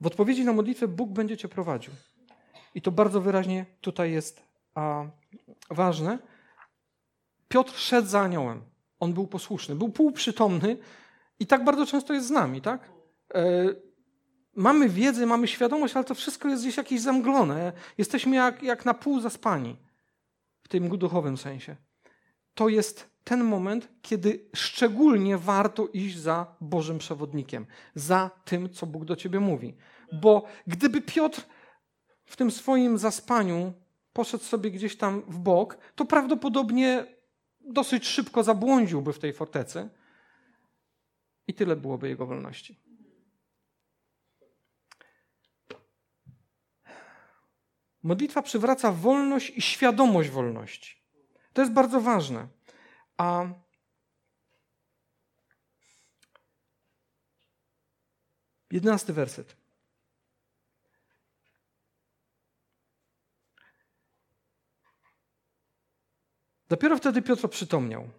W 0.00 0.06
odpowiedzi 0.06 0.44
na 0.44 0.52
modlitwę 0.52 0.88
Bóg 0.88 1.10
będzie 1.10 1.36
Cię 1.36 1.48
prowadził. 1.48 1.92
I 2.74 2.82
to 2.82 2.90
bardzo 2.90 3.20
wyraźnie 3.20 3.66
tutaj 3.80 4.12
jest 4.12 4.42
a, 4.74 5.04
ważne. 5.70 6.18
Piotr 7.48 7.74
szedł 7.78 8.08
za 8.08 8.20
aniołem. 8.20 8.62
On 9.00 9.12
był 9.12 9.26
posłuszny, 9.26 9.74
był 9.74 9.88
półprzytomny 9.88 10.76
i 11.40 11.46
tak 11.46 11.64
bardzo 11.64 11.86
często 11.86 12.14
jest 12.14 12.26
z 12.26 12.30
nami, 12.30 12.60
tak? 12.60 12.90
E, 13.34 13.64
mamy 14.56 14.88
wiedzę, 14.88 15.26
mamy 15.26 15.48
świadomość, 15.48 15.96
ale 15.96 16.04
to 16.04 16.14
wszystko 16.14 16.48
jest 16.48 16.62
gdzieś 16.62 16.76
jakieś 16.76 17.00
zamglone. 17.00 17.72
Jesteśmy 17.98 18.36
jak, 18.36 18.62
jak 18.62 18.84
na 18.84 18.94
pół 18.94 19.20
zaspani 19.20 19.76
w 20.62 20.68
tym 20.68 20.98
duchowym 20.98 21.36
sensie. 21.36 21.76
To 22.54 22.68
jest 22.68 23.10
ten 23.24 23.44
moment, 23.44 23.88
kiedy 24.02 24.48
szczególnie 24.54 25.38
warto 25.38 25.88
iść 25.92 26.18
za 26.18 26.56
Bożym 26.60 26.98
przewodnikiem, 26.98 27.66
za 27.94 28.30
tym, 28.44 28.70
co 28.70 28.86
Bóg 28.86 29.04
do 29.04 29.16
ciebie 29.16 29.40
mówi. 29.40 29.76
Bo 30.12 30.44
gdyby 30.66 31.00
Piotr 31.00 31.42
w 32.24 32.36
tym 32.36 32.50
swoim 32.50 32.98
zaspaniu 32.98 33.72
poszedł 34.12 34.44
sobie 34.44 34.70
gdzieś 34.70 34.96
tam 34.96 35.22
w 35.28 35.38
bok, 35.38 35.78
to 35.94 36.04
prawdopodobnie 36.04 37.06
dosyć 37.60 38.06
szybko 38.06 38.42
zabłądziłby 38.42 39.12
w 39.12 39.18
tej 39.18 39.32
fortecy 39.32 39.88
i 41.48 41.54
tyle 41.54 41.76
byłoby 41.76 42.08
jego 42.08 42.26
wolności. 42.26 42.80
Modlitwa 48.02 48.42
przywraca 48.42 48.92
wolność 48.92 49.50
i 49.50 49.62
świadomość 49.62 50.30
wolności. 50.30 50.96
To 51.52 51.62
jest 51.62 51.72
bardzo 51.72 52.00
ważne. 52.00 52.48
A 53.16 53.44
jedenasty 58.70 59.12
werset. 59.12 59.56
Dopiero 66.68 66.96
wtedy 66.96 67.22
Piotr 67.22 67.48
przytomniał. 67.48 68.10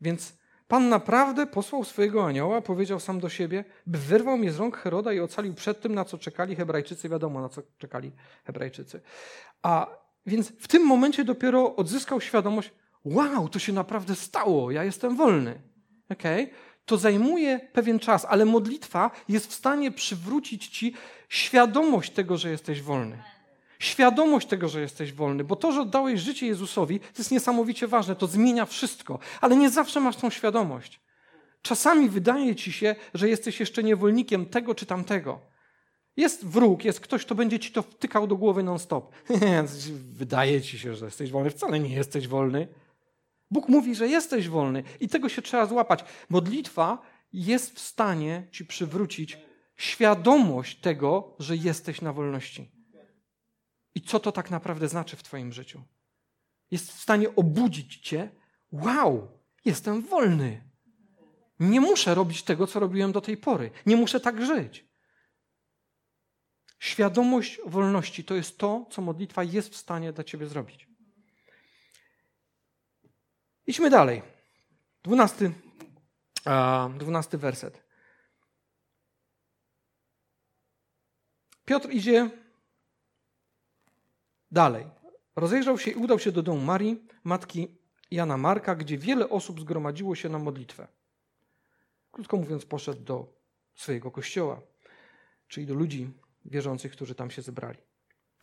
Więc 0.00 0.41
Pan 0.72 0.88
naprawdę 0.88 1.46
posłał 1.46 1.84
swojego 1.84 2.26
anioła, 2.26 2.60
powiedział 2.60 3.00
sam 3.00 3.20
do 3.20 3.28
siebie, 3.28 3.64
by 3.86 3.98
wyrwał 3.98 4.38
mnie 4.38 4.52
z 4.52 4.58
rąk 4.58 4.76
Heroda 4.76 5.12
i 5.12 5.20
ocalił 5.20 5.54
przed 5.54 5.80
tym, 5.80 5.94
na 5.94 6.04
co 6.04 6.18
czekali 6.18 6.56
Hebrajczycy. 6.56 7.08
Wiadomo, 7.08 7.40
na 7.40 7.48
co 7.48 7.62
czekali 7.78 8.12
Hebrajczycy. 8.44 9.00
A 9.62 9.86
więc 10.26 10.52
w 10.58 10.68
tym 10.68 10.86
momencie 10.86 11.24
dopiero 11.24 11.76
odzyskał 11.76 12.20
świadomość, 12.20 12.72
wow, 13.04 13.48
to 13.48 13.58
się 13.58 13.72
naprawdę 13.72 14.14
stało, 14.14 14.70
ja 14.70 14.84
jestem 14.84 15.16
wolny. 15.16 15.62
Okay? 16.08 16.48
To 16.86 16.96
zajmuje 16.96 17.60
pewien 17.72 17.98
czas, 17.98 18.24
ale 18.24 18.44
modlitwa 18.44 19.10
jest 19.28 19.46
w 19.46 19.54
stanie 19.54 19.90
przywrócić 19.90 20.68
ci 20.68 20.94
świadomość 21.28 22.12
tego, 22.12 22.36
że 22.36 22.50
jesteś 22.50 22.82
wolny. 22.82 23.18
Świadomość 23.82 24.46
tego, 24.46 24.68
że 24.68 24.80
jesteś 24.80 25.12
wolny, 25.12 25.44
bo 25.44 25.56
to, 25.56 25.72
że 25.72 25.80
oddałeś 25.80 26.20
życie 26.20 26.46
Jezusowi, 26.46 27.00
to 27.00 27.18
jest 27.18 27.30
niesamowicie 27.30 27.86
ważne, 27.86 28.16
to 28.16 28.26
zmienia 28.26 28.66
wszystko, 28.66 29.18
ale 29.40 29.56
nie 29.56 29.70
zawsze 29.70 30.00
masz 30.00 30.16
tą 30.16 30.30
świadomość. 30.30 31.00
Czasami 31.62 32.08
wydaje 32.08 32.56
ci 32.56 32.72
się, 32.72 32.94
że 33.14 33.28
jesteś 33.28 33.60
jeszcze 33.60 33.82
niewolnikiem 33.82 34.46
tego 34.46 34.74
czy 34.74 34.86
tamtego. 34.86 35.40
Jest 36.16 36.46
wróg, 36.46 36.84
jest 36.84 37.00
ktoś, 37.00 37.24
kto 37.24 37.34
będzie 37.34 37.58
ci 37.58 37.72
to 37.72 37.82
wtykał 37.82 38.26
do 38.26 38.36
głowy 38.36 38.62
non-stop. 38.62 39.12
wydaje 40.22 40.60
ci 40.60 40.78
się, 40.78 40.94
że 40.94 41.04
jesteś 41.04 41.30
wolny, 41.30 41.50
wcale 41.50 41.80
nie 41.80 41.94
jesteś 41.94 42.28
wolny. 42.28 42.68
Bóg 43.50 43.68
mówi, 43.68 43.94
że 43.94 44.08
jesteś 44.08 44.48
wolny 44.48 44.82
i 45.00 45.08
tego 45.08 45.28
się 45.28 45.42
trzeba 45.42 45.66
złapać. 45.66 46.04
Modlitwa 46.28 47.02
jest 47.32 47.74
w 47.74 47.80
stanie 47.80 48.48
ci 48.50 48.64
przywrócić 48.66 49.38
świadomość 49.76 50.80
tego, 50.80 51.36
że 51.38 51.56
jesteś 51.56 52.00
na 52.00 52.12
wolności. 52.12 52.81
I 53.94 54.00
co 54.00 54.20
to 54.20 54.32
tak 54.32 54.50
naprawdę 54.50 54.88
znaczy 54.88 55.16
w 55.16 55.22
Twoim 55.22 55.52
życiu? 55.52 55.82
Jest 56.70 56.92
w 56.92 57.00
stanie 57.00 57.36
obudzić 57.36 57.96
Cię. 57.96 58.30
Wow, 58.72 59.38
jestem 59.64 60.02
wolny. 60.02 60.70
Nie 61.60 61.80
muszę 61.80 62.14
robić 62.14 62.42
tego, 62.42 62.66
co 62.66 62.80
robiłem 62.80 63.12
do 63.12 63.20
tej 63.20 63.36
pory. 63.36 63.70
Nie 63.86 63.96
muszę 63.96 64.20
tak 64.20 64.46
żyć. 64.46 64.84
Świadomość 66.78 67.60
wolności 67.66 68.24
to 68.24 68.34
jest 68.34 68.58
to, 68.58 68.86
co 68.90 69.02
modlitwa 69.02 69.44
jest 69.44 69.68
w 69.68 69.76
stanie 69.76 70.12
dla 70.12 70.24
Ciebie 70.24 70.46
zrobić. 70.46 70.88
Idźmy 73.66 73.90
dalej. 73.90 74.22
Dwunasty, 75.02 75.52
dwunasty 76.98 77.38
werset. 77.38 77.82
Piotr 81.64 81.90
idzie 81.90 82.30
dalej. 84.52 84.86
Rozejrzał 85.36 85.78
się 85.78 85.90
i 85.90 85.94
udał 85.94 86.18
się 86.18 86.32
do 86.32 86.42
domu 86.42 86.60
Marii, 86.60 87.06
matki 87.24 87.68
Jana 88.10 88.36
Marka, 88.36 88.74
gdzie 88.74 88.98
wiele 88.98 89.28
osób 89.28 89.60
zgromadziło 89.60 90.14
się 90.14 90.28
na 90.28 90.38
modlitwę. 90.38 90.88
Krótko 92.12 92.36
mówiąc, 92.36 92.64
poszedł 92.64 93.04
do 93.04 93.26
swojego 93.74 94.10
kościoła, 94.10 94.60
czyli 95.48 95.66
do 95.66 95.74
ludzi 95.74 96.10
wierzących, 96.44 96.92
którzy 96.92 97.14
tam 97.14 97.30
się 97.30 97.42
zebrali. 97.42 97.78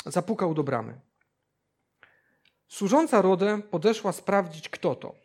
Zapukał 0.05 0.53
do 0.53 0.63
bramy. 0.63 0.99
Służąca 2.67 3.21
Rodę 3.21 3.61
podeszła 3.61 4.11
sprawdzić, 4.11 4.69
kto 4.69 4.95
to. 4.95 5.15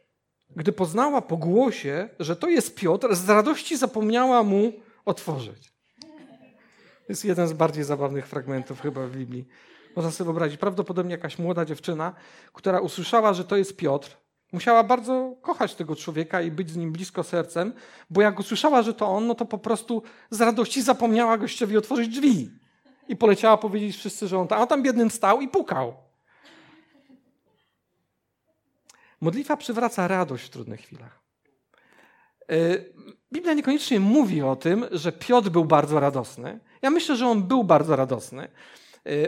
Gdy 0.57 0.73
poznała 0.73 1.23
po 1.23 1.37
głosie, 1.37 2.09
że 2.21 2.37
to 2.37 2.49
jest 2.49 2.75
Piotr, 2.75 3.15
z 3.15 3.29
radości 3.29 3.77
zapomniała 3.77 4.43
mu 4.43 4.73
otworzyć. 5.05 5.73
Jest 7.09 7.25
jeden 7.25 7.49
z 7.49 7.53
bardziej 7.53 7.85
zabawnych 7.85 8.27
fragmentów 8.27 8.81
chyba 8.81 9.07
w 9.07 9.17
Biblii. 9.17 9.49
Można 9.97 10.11
sobie 10.11 10.25
wyobrazić, 10.25 10.61
prawdopodobnie 10.61 11.13
jakaś 11.13 11.39
młoda 11.39 11.65
dziewczyna, 11.65 12.15
która 12.53 12.81
usłyszała, 12.81 13.33
że 13.33 13.45
to 13.45 13.57
jest 13.57 13.77
Piotr, 13.77 14.17
musiała 14.55 14.85
bardzo 14.85 15.37
kochać 15.43 15.75
tego 15.75 15.97
człowieka 15.97 16.43
i 16.43 16.51
być 16.51 16.71
z 16.71 16.77
nim 16.77 16.93
blisko 16.93 17.23
sercem, 17.23 17.73
bo 18.11 18.21
jak 18.21 18.39
usłyszała, 18.39 18.83
że 18.83 18.95
to 18.95 19.09
on, 19.09 19.27
no 19.27 19.35
to 19.35 19.45
po 19.45 19.59
prostu 19.59 20.03
z 20.31 20.41
radości 20.41 20.83
zapomniała 20.83 21.39
gościowi 21.39 21.77
otworzyć 21.77 22.09
drzwi. 22.09 22.51
I 23.09 23.17
poleciała 23.17 23.57
powiedzieć 23.57 23.97
wszyscy, 23.97 24.29
że 24.29 24.39
on 24.39 24.49
tam, 24.49 24.59
a 24.59 24.63
on 24.63 24.69
tam 24.69 24.83
biednym 24.83 25.11
stał 25.11 25.41
i 25.41 25.49
pukał. 25.49 25.95
Modlitwa 29.21 29.57
przywraca 29.57 30.09
radość 30.09 30.45
w 30.45 30.51
trudnych 30.51 30.81
chwilach. 30.81 31.21
E, 32.51 32.57
Biblia 33.33 33.55
niekoniecznie 33.55 34.01
mówi 34.01 34.43
o 34.43 34.57
tym, 34.57 34.87
że 34.91 35.13
Piotr 35.13 35.49
był 35.49 35.65
bardzo 35.65 36.01
radosny. 36.01 36.61
Ja 36.83 36.91
myślę, 36.91 37.17
że 37.17 37.27
on 37.27 37.43
był 37.43 37.65
bardzo 37.65 37.97
radosny, 37.97 38.49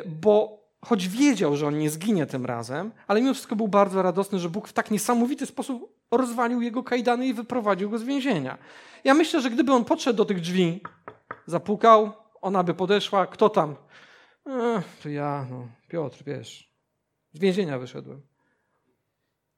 bo 0.06 0.62
choć 0.84 1.08
wiedział, 1.08 1.56
że 1.56 1.66
on 1.66 1.78
nie 1.78 1.90
zginie 1.90 2.26
tym 2.26 2.46
razem, 2.46 2.92
ale 3.06 3.20
mimo 3.20 3.34
wszystko 3.34 3.56
był 3.56 3.68
bardzo 3.68 4.02
radosny, 4.02 4.38
że 4.38 4.50
Bóg 4.50 4.68
w 4.68 4.72
tak 4.72 4.90
niesamowity 4.90 5.46
sposób 5.46 5.96
rozwalił 6.10 6.62
jego 6.62 6.82
kajdany 6.82 7.26
i 7.26 7.34
wyprowadził 7.34 7.90
go 7.90 7.98
z 7.98 8.02
więzienia. 8.02 8.58
Ja 9.04 9.14
myślę, 9.14 9.40
że 9.40 9.50
gdyby 9.50 9.72
on 9.72 9.84
podszedł 9.84 10.16
do 10.16 10.24
tych 10.24 10.40
drzwi, 10.40 10.80
zapukał, 11.46 12.12
ona 12.40 12.62
by 12.62 12.74
podeszła, 12.74 13.26
kto 13.26 13.48
tam? 13.48 13.76
Ech, 14.46 14.84
to 15.02 15.08
ja, 15.08 15.46
no, 15.50 15.68
Piotr, 15.88 16.22
wiesz, 16.26 16.72
z 17.32 17.38
więzienia 17.38 17.78
wyszedłem. 17.78 18.22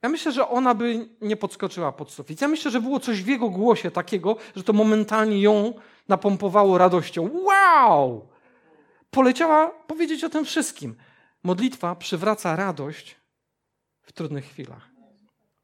Ja 0.02 0.09
myślę, 0.09 0.33
że 0.33 0.48
ona 0.48 0.74
by 0.74 1.09
nie 1.20 1.37
podskoczyła 1.37 1.92
pod 1.92 2.11
sufit. 2.11 2.40
Ja 2.40 2.48
myślę, 2.48 2.70
że 2.70 2.81
było 2.81 3.00
coś 3.00 3.22
w 3.22 3.26
jego 3.26 3.50
głosie 3.50 3.90
takiego, 3.90 4.37
że 4.57 4.64
to 4.64 4.72
momentalnie 4.72 5.40
ją 5.40 5.74
napompowało 6.09 6.78
radością. 6.78 7.31
Wow! 7.33 8.28
Poleciała 9.11 9.71
powiedzieć 9.71 10.25
o 10.25 10.29
tym 10.29 10.44
wszystkim. 10.44 10.97
Modlitwa 11.42 11.97
przywraca 11.97 12.57
radość 12.57 13.16
w 14.03 14.12
trudnych 14.12 14.44
chwilach. 14.44 14.88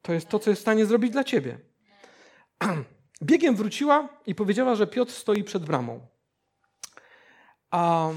To 0.03 0.13
jest 0.13 0.29
to, 0.29 0.39
co 0.39 0.51
jest 0.51 0.61
w 0.61 0.63
stanie 0.63 0.87
zrobić 0.87 1.13
dla 1.13 1.25
ciebie. 1.25 1.59
Biegiem 3.23 3.57
wróciła 3.57 4.09
i 4.27 4.35
powiedziała, 4.35 4.75
że 4.75 4.87
Piotr 4.87 5.13
stoi 5.13 5.45
przed 5.45 5.65
bramą. 5.65 6.07
A 7.71 8.11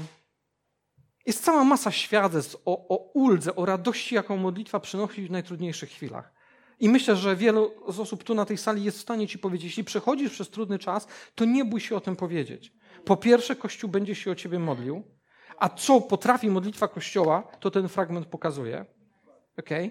jest 1.26 1.44
cała 1.44 1.64
masa 1.64 1.90
świadectw 1.90 2.56
o, 2.64 2.88
o 2.88 2.96
uldze, 2.96 3.56
o 3.56 3.64
radości, 3.64 4.14
jaką 4.14 4.36
modlitwa 4.36 4.80
przynosi 4.80 5.26
w 5.26 5.30
najtrudniejszych 5.30 5.90
chwilach. 5.90 6.32
I 6.80 6.88
myślę, 6.88 7.16
że 7.16 7.36
wielu 7.36 7.70
z 7.88 8.00
osób 8.00 8.24
tu 8.24 8.34
na 8.34 8.44
tej 8.44 8.58
sali 8.58 8.84
jest 8.84 8.98
w 8.98 9.00
stanie 9.00 9.28
ci 9.28 9.38
powiedzieć, 9.38 9.64
jeśli 9.64 9.84
przechodzisz 9.84 10.32
przez 10.32 10.50
trudny 10.50 10.78
czas, 10.78 11.06
to 11.34 11.44
nie 11.44 11.64
bój 11.64 11.80
się 11.80 11.96
o 11.96 12.00
tym 12.00 12.16
powiedzieć. 12.16 12.72
Po 13.04 13.16
pierwsze, 13.16 13.56
Kościół 13.56 13.90
będzie 13.90 14.14
się 14.14 14.30
o 14.30 14.34
ciebie 14.34 14.58
modlił, 14.58 15.04
a 15.58 15.68
co 15.68 16.00
potrafi 16.00 16.50
modlitwa 16.50 16.88
Kościoła, 16.88 17.42
to 17.60 17.70
ten 17.70 17.88
fragment 17.88 18.26
pokazuje. 18.26 18.84
Okay? 19.58 19.90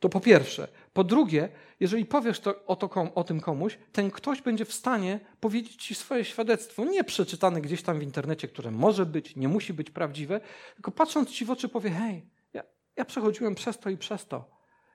To 0.00 0.08
po 0.08 0.20
pierwsze. 0.20 0.68
Po 0.92 1.04
drugie, 1.04 1.48
jeżeli 1.80 2.06
powiesz 2.06 2.40
to, 2.40 2.66
o, 2.66 2.76
to, 2.76 3.14
o 3.14 3.24
tym 3.24 3.40
komuś, 3.40 3.78
ten 3.92 4.10
ktoś 4.10 4.42
będzie 4.42 4.64
w 4.64 4.72
stanie 4.72 5.20
powiedzieć 5.40 5.76
ci 5.76 5.94
swoje 5.94 6.24
świadectwo, 6.24 6.84
nie 6.84 7.04
przeczytane 7.04 7.60
gdzieś 7.60 7.82
tam 7.82 7.98
w 7.98 8.02
internecie, 8.02 8.48
które 8.48 8.70
może 8.70 9.06
być, 9.06 9.36
nie 9.36 9.48
musi 9.48 9.72
być 9.72 9.90
prawdziwe, 9.90 10.40
tylko 10.74 10.90
patrząc 10.90 11.30
ci 11.30 11.44
w 11.44 11.50
oczy 11.50 11.68
powie, 11.68 11.90
hej, 11.90 12.30
ja, 12.52 12.62
ja 12.96 13.04
przechodziłem 13.04 13.54
przez 13.54 13.78
to 13.78 13.90
i 13.90 13.96
przez 13.96 14.26
to. 14.26 14.50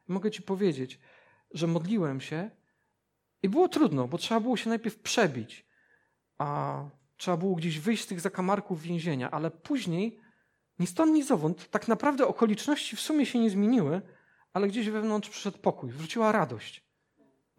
Mogę 0.08 0.32
ci 0.32 0.42
powiedzieć, 0.42 1.00
że 1.52 1.68
modliłem 1.68 2.22
się 2.22 2.50
i 3.44 3.50
było 3.50 3.70
trudno, 3.70 4.08
bo 4.08 4.18
trzeba 4.18 4.40
było 4.40 4.58
się 4.58 4.70
najpierw 4.70 5.00
przebić, 5.00 5.66
a 6.38 6.80
trzeba 7.17 7.38
było 7.38 7.56
gdzieś 7.56 7.80
wyjść 7.80 8.03
z 8.03 8.08
tych 8.08 8.19
zakamarków 8.19 8.82
więzienia, 8.82 9.32
ale 9.32 9.51
później, 9.51 10.19
ni 10.80 10.88
stąd, 10.88 11.13
ni 11.13 11.23
zowąd, 11.23 11.69
tak 11.69 11.88
naprawdę 11.88 12.27
okoliczności 12.27 12.95
w 12.95 13.01
sumie 13.01 13.25
się 13.25 13.39
nie 13.39 13.49
zmieniły, 13.49 14.01
ale 14.53 14.67
gdzieś 14.67 14.89
wewnątrz 14.89 15.30
przyszedł 15.30 15.58
pokój, 15.58 15.91
wróciła 15.91 16.32
radość. 16.32 16.88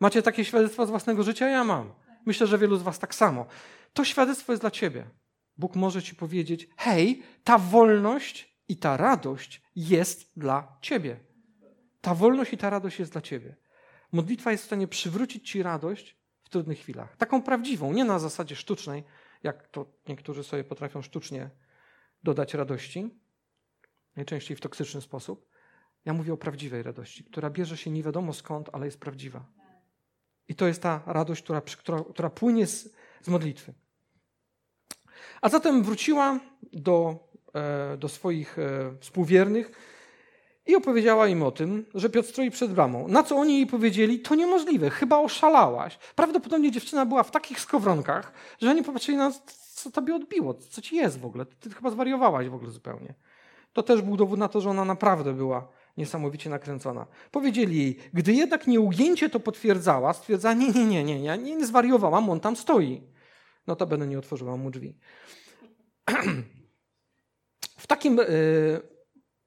Macie 0.01 0.23
takie 0.23 0.45
świadectwo 0.45 0.87
z 0.87 0.91
własnego 0.91 1.23
życia? 1.23 1.49
Ja 1.49 1.65
mam. 1.65 1.93
Myślę, 2.27 2.47
że 2.47 2.59
wielu 2.59 2.77
z 2.77 2.83
Was 2.83 2.99
tak 2.99 3.15
samo. 3.15 3.47
To 3.93 4.05
świadectwo 4.05 4.53
jest 4.53 4.63
dla 4.63 4.71
Ciebie. 4.71 5.11
Bóg 5.57 5.77
może 5.77 6.03
Ci 6.03 6.15
powiedzieć: 6.15 6.69
hej, 6.77 7.23
ta 7.45 7.59
wolność 7.59 8.59
i 8.69 8.77
ta 8.77 8.97
radość 8.97 9.63
jest 9.77 10.33
dla 10.37 10.79
Ciebie. 10.83 11.21
Ta 12.01 12.15
wolność 12.15 12.53
i 12.53 12.59
ta 12.59 12.71
radość 12.71 12.99
jest 12.99 13.13
dla 13.13 13.21
Ciebie. 13.21 13.57
Modlitwa 14.13 14.51
jest 14.51 14.63
w 14.63 14.67
stanie 14.67 14.89
przywrócić 14.89 15.51
Ci 15.51 15.63
radość 15.63 16.19
w 16.43 16.49
trudnych 16.49 16.79
chwilach. 16.79 17.17
Taką 17.17 17.43
prawdziwą, 17.43 17.93
nie 17.93 18.05
na 18.05 18.19
zasadzie 18.19 18.57
sztucznej, 18.57 19.05
jak 19.43 19.69
to 19.69 19.87
niektórzy 20.09 20.45
sobie 20.45 20.65
potrafią 20.65 21.03
sztucznie 21.03 21.51
dodać 22.23 22.55
radości, 22.55 23.11
najczęściej 24.17 24.57
w 24.57 24.61
toksyczny 24.61 25.01
sposób. 25.01 25.49
Ja 26.05 26.13
mówię 26.13 26.33
o 26.33 26.37
prawdziwej 26.37 26.83
radości, 26.83 27.25
która 27.25 27.51
bierze 27.51 27.77
się 27.77 27.91
nie 27.91 28.03
wiadomo 28.03 28.33
skąd, 28.33 28.69
ale 28.73 28.87
jest 28.87 29.01
prawdziwa. 29.01 29.45
I 30.49 30.55
to 30.55 30.67
jest 30.67 30.83
ta 30.83 31.03
radość, 31.07 31.43
która, 31.43 31.61
która, 31.61 32.05
która 32.13 32.31
płynie 32.31 32.67
z, 32.67 32.95
z 33.23 33.29
modlitwy. 33.29 33.75
A 35.41 35.49
zatem 35.49 35.83
wróciła 35.83 36.41
do, 36.73 37.29
e, 37.55 37.97
do 37.97 38.09
swoich 38.09 38.59
e, 38.59 38.97
współwiernych 39.01 39.71
i 40.69 40.77
opowiedziała 40.77 41.29
im 41.29 41.43
o 41.43 41.51
tym, 41.51 41.85
że 41.95 42.11
Piotr 42.11 42.29
stoi 42.29 42.51
przed 42.51 42.73
bramą. 42.73 43.09
Na 43.09 43.23
co 43.23 43.37
oni 43.37 43.55
jej 43.55 43.67
powiedzieli, 43.67 44.21
to 44.21 44.35
niemożliwe, 44.35 44.91
chyba 44.91 45.19
oszalałaś. 45.19 45.99
Prawdopodobnie 46.15 46.71
dziewczyna 46.71 47.07
była 47.07 47.23
w 47.23 47.31
takich 47.31 47.61
skowronkach, 47.61 48.33
że 48.61 48.71
oni 48.71 48.83
popatrzyli 48.83 49.19
na 49.19 49.33
co 49.75 49.91
tobie 49.91 50.15
odbiło, 50.15 50.55
co 50.55 50.83
ci 50.83 50.97
jest 50.97 51.21
w 51.21 51.27
ogóle. 51.27 51.47
Ty 51.47 51.71
chyba 51.71 51.91
zwariowałaś 51.91 52.49
w 52.49 52.55
ogóle 52.55 52.71
zupełnie. 52.71 53.15
To 53.73 53.83
też 53.83 54.03
był 54.03 54.17
dowód 54.17 54.39
na 54.39 54.49
to, 54.49 54.61
że 54.61 54.71
ona 54.71 54.85
naprawdę 54.85 55.33
była 55.33 55.69
niesamowicie 55.97 56.51
nakręcona. 56.51 57.07
Powiedzieli 57.31 57.77
jej, 57.77 57.99
gdy 58.13 58.33
jednak 58.33 58.67
nieugięcie 58.67 59.31
to 59.31 59.41
potwierdzała, 59.41 60.13
stwierdzała, 60.13 60.55
nie, 60.55 60.69
nie, 60.69 60.85
nie, 60.85 61.05
nie, 61.05 61.23
ja 61.23 61.37
nie, 61.37 61.57
nie 61.57 61.67
zwariowałam, 61.67 62.31
on 62.31 62.41
tam 62.41 62.57
stoi. 62.57 63.03
No 63.67 63.77
to 63.77 63.87
będę 63.87 64.07
nie 64.07 64.19
otworzyła 64.19 64.57
mu 64.57 64.71
drzwi. 64.71 64.99
w 67.79 67.87
takim... 67.87 68.17
Yy, 68.17 68.98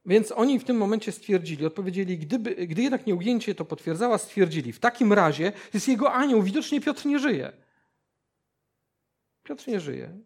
więc 0.05 0.31
oni 0.31 0.59
w 0.59 0.63
tym 0.63 0.77
momencie 0.77 1.11
stwierdzili, 1.11 1.65
odpowiedzieli, 1.65 2.17
gdyby, 2.17 2.55
gdy 2.67 2.81
jednak 2.81 3.07
nieugięcie 3.07 3.55
to 3.55 3.65
potwierdzała, 3.65 4.17
stwierdzili, 4.17 4.73
w 4.73 4.79
takim 4.79 5.13
razie 5.13 5.51
jest 5.73 5.87
jego 5.87 6.13
anioł, 6.13 6.43
widocznie 6.43 6.81
Piotr 6.81 7.05
nie 7.05 7.19
żyje. 7.19 7.51
Piotr 9.43 9.67
nie 9.67 9.79
żyje. 9.79 10.17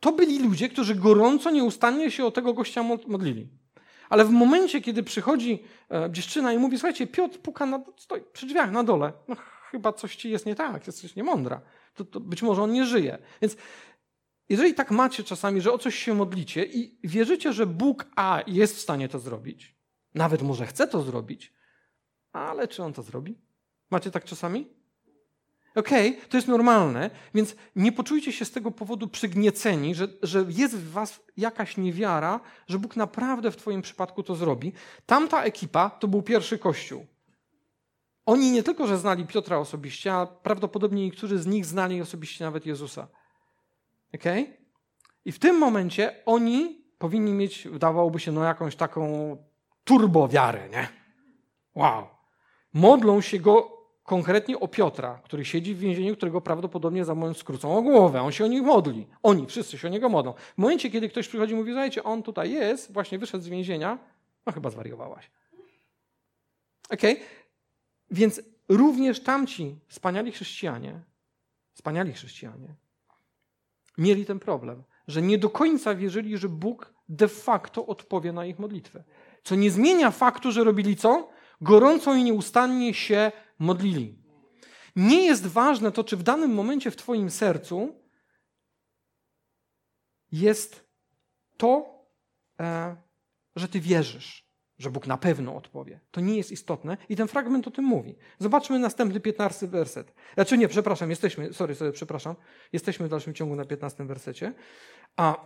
To 0.00 0.12
byli 0.12 0.38
ludzie, 0.38 0.68
którzy 0.68 0.94
gorąco, 0.94 1.50
nieustannie 1.50 2.10
się 2.10 2.24
o 2.24 2.30
tego 2.30 2.54
gościa 2.54 2.82
modlili. 2.82 3.48
Ale 4.08 4.24
w 4.24 4.30
momencie, 4.30 4.80
kiedy 4.80 5.02
przychodzi 5.02 5.62
e, 5.90 6.08
dziewczyna 6.12 6.52
i 6.52 6.58
mówi, 6.58 6.78
słuchajcie, 6.78 7.06
Piotr 7.06 7.38
puka 7.38 7.66
na, 7.66 7.84
stoi 7.96 8.20
przy 8.32 8.46
drzwiach 8.46 8.70
na 8.70 8.84
dole, 8.84 9.12
no 9.28 9.36
chyba 9.70 9.92
coś 9.92 10.16
ci 10.16 10.30
jest 10.30 10.46
nie 10.46 10.54
tak, 10.54 10.86
jesteś 10.86 11.16
niemądra. 11.16 11.60
To, 11.94 12.04
to 12.04 12.20
być 12.20 12.42
może 12.42 12.62
on 12.62 12.72
nie 12.72 12.86
żyje. 12.86 13.18
Więc 13.42 13.56
jeżeli 14.48 14.74
tak 14.74 14.90
macie 14.90 15.24
czasami, 15.24 15.60
że 15.60 15.72
o 15.72 15.78
coś 15.78 15.94
się 15.94 16.14
modlicie 16.14 16.64
i 16.64 16.98
wierzycie, 17.04 17.52
że 17.52 17.66
Bóg 17.66 18.06
A 18.16 18.42
jest 18.46 18.76
w 18.76 18.80
stanie 18.80 19.08
to 19.08 19.18
zrobić, 19.18 19.76
nawet 20.14 20.42
może 20.42 20.66
chce 20.66 20.88
to 20.88 21.02
zrobić, 21.02 21.52
ale 22.32 22.68
czy 22.68 22.82
on 22.82 22.92
to 22.92 23.02
zrobi? 23.02 23.38
Macie 23.90 24.10
tak 24.10 24.24
czasami? 24.24 24.78
Okej, 25.74 26.10
okay, 26.10 26.28
to 26.28 26.36
jest 26.36 26.48
normalne, 26.48 27.10
więc 27.34 27.56
nie 27.76 27.92
poczujcie 27.92 28.32
się 28.32 28.44
z 28.44 28.50
tego 28.50 28.70
powodu 28.70 29.08
przygnieceni, 29.08 29.94
że, 29.94 30.08
że 30.22 30.46
jest 30.48 30.76
w 30.76 30.90
was 30.90 31.20
jakaś 31.36 31.76
niewiara, 31.76 32.40
że 32.66 32.78
Bóg 32.78 32.96
naprawdę 32.96 33.50
w 33.50 33.56
twoim 33.56 33.82
przypadku 33.82 34.22
to 34.22 34.34
zrobi. 34.34 34.72
Tamta 35.06 35.42
ekipa 35.42 35.90
to 35.90 36.08
był 36.08 36.22
pierwszy 36.22 36.58
kościół. 36.58 37.06
Oni 38.26 38.50
nie 38.50 38.62
tylko, 38.62 38.86
że 38.86 38.98
znali 38.98 39.26
Piotra 39.26 39.58
osobiście, 39.58 40.12
a 40.12 40.26
prawdopodobnie 40.26 41.04
niektórzy 41.04 41.38
z 41.38 41.46
nich 41.46 41.66
znali 41.66 42.00
osobiście 42.00 42.44
nawet 42.44 42.66
Jezusa. 42.66 43.08
Okay? 44.14 44.56
I 45.24 45.32
w 45.32 45.38
tym 45.38 45.58
momencie 45.58 46.22
oni 46.26 46.84
powinni 46.98 47.32
mieć, 47.32 47.68
wydawałoby 47.68 48.20
się, 48.20 48.32
no 48.32 48.44
jakąś 48.44 48.76
taką 48.76 49.36
turbowiarę, 49.84 50.68
nie? 50.68 50.88
Wow. 51.74 52.06
Modlą 52.74 53.20
się 53.20 53.38
go 53.38 53.78
konkretnie 54.02 54.60
o 54.60 54.68
Piotra, 54.68 55.20
który 55.24 55.44
siedzi 55.44 55.74
w 55.74 55.78
więzieniu, 55.78 56.16
którego 56.16 56.40
prawdopodobnie 56.40 57.04
za 57.04 57.14
moment 57.14 57.38
skrócą 57.38 57.76
o 57.76 57.82
głowę. 57.82 58.22
On 58.22 58.32
się 58.32 58.44
o 58.44 58.48
nich 58.48 58.62
modli. 58.62 59.06
Oni, 59.22 59.46
wszyscy 59.46 59.78
się 59.78 59.88
o 59.88 59.90
niego 59.90 60.08
modlą. 60.08 60.32
W 60.32 60.58
momencie, 60.58 60.90
kiedy 60.90 61.08
ktoś 61.08 61.28
przychodzi 61.28 61.52
i 61.52 61.56
mówi, 61.56 61.70
słuchajcie, 61.70 62.04
on 62.04 62.22
tutaj 62.22 62.52
jest, 62.52 62.92
właśnie 62.92 63.18
wyszedł 63.18 63.44
z 63.44 63.48
więzienia, 63.48 63.98
no 64.46 64.52
chyba 64.52 64.70
zwariowałaś. 64.70 65.30
Okej? 66.90 67.12
Okay? 67.12 67.26
Więc 68.10 68.42
również 68.68 69.20
tamci 69.20 69.78
wspaniali 69.88 70.32
chrześcijanie, 70.32 71.00
wspaniali 71.74 72.12
chrześcijanie, 72.12 72.74
mieli 73.98 74.24
ten 74.26 74.38
problem, 74.38 74.84
że 75.08 75.22
nie 75.22 75.38
do 75.38 75.50
końca 75.50 75.94
wierzyli, 75.94 76.38
że 76.38 76.48
Bóg 76.48 76.94
de 77.08 77.28
facto 77.28 77.86
odpowie 77.86 78.32
na 78.32 78.46
ich 78.46 78.58
modlitwę. 78.58 79.04
Co 79.44 79.54
nie 79.54 79.70
zmienia 79.70 80.10
faktu, 80.10 80.52
że 80.52 80.64
robili 80.64 80.96
co? 80.96 81.28
Gorąco 81.60 82.14
i 82.14 82.24
nieustannie 82.24 82.94
się 82.94 83.32
modlili. 83.58 84.18
Nie 84.96 85.26
jest 85.26 85.46
ważne 85.46 85.92
to, 85.92 86.04
czy 86.04 86.16
w 86.16 86.22
danym 86.22 86.54
momencie 86.54 86.90
w 86.90 86.96
Twoim 86.96 87.30
sercu 87.30 88.02
jest 90.32 90.88
to, 91.56 91.86
e, 92.60 92.96
że 93.56 93.68
Ty 93.68 93.80
wierzysz, 93.80 94.47
że 94.78 94.90
Bóg 94.90 95.06
na 95.06 95.16
pewno 95.16 95.56
odpowie. 95.56 96.00
To 96.10 96.20
nie 96.20 96.36
jest 96.36 96.52
istotne 96.52 96.96
i 97.08 97.16
ten 97.16 97.28
fragment 97.28 97.68
o 97.68 97.70
tym 97.70 97.84
mówi. 97.84 98.16
Zobaczmy 98.38 98.78
następny, 98.78 99.20
15 99.20 99.66
werset. 99.66 100.14
Znaczy 100.34 100.58
nie, 100.58 100.68
przepraszam, 100.68 101.10
jesteśmy, 101.10 101.52
sorry, 101.52 101.74
sorry, 101.74 101.92
przepraszam, 101.92 102.36
jesteśmy 102.72 103.06
w 103.06 103.10
dalszym 103.10 103.34
ciągu 103.34 103.56
na 103.56 103.64
15 103.64 104.04
wersecie. 104.04 104.54
A 105.16 105.44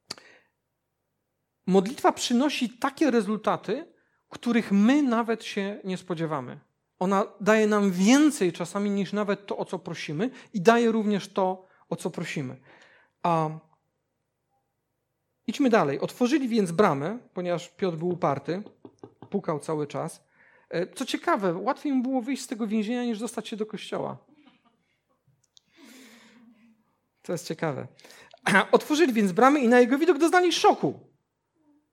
modlitwa 1.66 2.12
przynosi 2.12 2.78
takie 2.78 3.10
rezultaty, 3.10 3.94
których 4.28 4.72
my 4.72 5.02
nawet 5.02 5.44
się 5.44 5.80
nie 5.84 5.96
spodziewamy. 5.96 6.60
Ona 6.98 7.26
daje 7.40 7.66
nam 7.66 7.92
więcej 7.92 8.52
czasami 8.52 8.90
niż 8.90 9.12
nawet 9.12 9.46
to, 9.46 9.56
o 9.56 9.64
co 9.64 9.78
prosimy, 9.78 10.30
i 10.52 10.60
daje 10.60 10.92
również 10.92 11.32
to, 11.32 11.66
o 11.88 11.96
co 11.96 12.10
prosimy. 12.10 12.60
A 13.22 13.50
idźmy 15.46 15.70
dalej. 15.70 16.00
Otworzyli 16.00 16.48
więc 16.48 16.72
bramę, 16.72 17.18
ponieważ 17.34 17.68
Piotr 17.68 17.96
był 17.96 18.08
uparty, 18.08 18.62
pukał 19.30 19.60
cały 19.60 19.86
czas. 19.86 20.24
E, 20.70 20.86
co 20.86 21.04
ciekawe, 21.04 21.54
łatwiej 21.54 21.92
mu 21.92 22.02
było 22.02 22.22
wyjść 22.22 22.42
z 22.42 22.46
tego 22.46 22.66
więzienia 22.66 23.04
niż 23.04 23.18
dostać 23.18 23.48
się 23.48 23.56
do 23.56 23.66
kościoła. 23.66 24.16
To 27.22 27.32
jest 27.32 27.48
ciekawe. 27.48 27.86
Otworzyli 28.72 29.12
więc 29.12 29.32
bramy 29.32 29.60
i 29.60 29.68
na 29.68 29.80
jego 29.80 29.98
widok 29.98 30.18
doznali 30.18 30.52
szoku. 30.52 31.00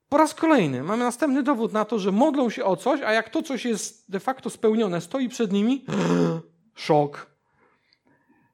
Po 0.09 0.17
raz 0.17 0.33
kolejny 0.33 0.83
mamy 0.83 1.03
następny 1.03 1.43
dowód 1.43 1.73
na 1.73 1.85
to, 1.85 1.99
że 1.99 2.11
modlą 2.11 2.49
się 2.49 2.65
o 2.65 2.75
coś, 2.75 3.01
a 3.01 3.13
jak 3.13 3.29
to 3.29 3.43
coś 3.43 3.65
jest 3.65 4.11
de 4.11 4.19
facto 4.19 4.49
spełnione, 4.49 5.01
stoi 5.01 5.29
przed 5.29 5.51
nimi, 5.51 5.85
szok. 6.75 7.31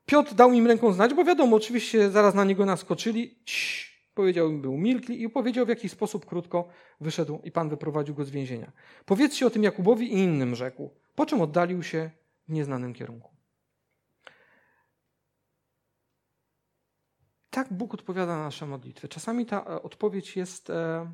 Piotr 0.06 0.34
dał 0.34 0.54
im 0.54 0.68
ręką 0.68 0.94
znać, 0.94 1.14
bo 1.14 1.24
wiadomo, 1.24 1.56
oczywiście 1.56 2.12
zaraz 2.12 2.36
na 2.36 2.44
niego 2.44 2.66
naskoczyli. 2.66 3.40
Cii, 3.46 3.97
powiedział 4.18 4.50
im, 4.50 4.62
był 4.62 4.78
milkli 4.78 5.24
i 5.24 5.30
powiedział 5.30 5.66
w 5.66 5.70
jaki 5.70 5.90
sposób 5.90 6.26
krótko 6.26 6.68
wyszedł 7.02 7.42
i 7.44 7.52
Pan 7.52 7.70
wyprowadził 7.70 8.16
go 8.16 8.26
z 8.26 8.30
więzienia. 8.30 8.72
Powiedzcie 9.06 9.48
o 9.48 9.50
tym 9.50 9.64
Jakubowi 9.64 10.14
i 10.14 10.18
innym 10.18 10.56
rzekł, 10.56 10.90
po 11.16 11.26
czym 11.26 11.42
oddalił 11.42 11.84
się 11.84 12.12
w 12.48 12.52
nieznanym 12.52 12.94
kierunku. 12.94 13.32
Tak 17.50 17.74
Bóg 17.74 17.94
odpowiada 17.94 18.38
na 18.38 18.44
nasze 18.44 18.66
modlitwy. 18.66 19.08
Czasami 19.08 19.46
ta 19.46 19.64
e, 19.64 19.82
odpowiedź 19.82 20.36
jest... 20.36 20.70
E, 20.70 21.12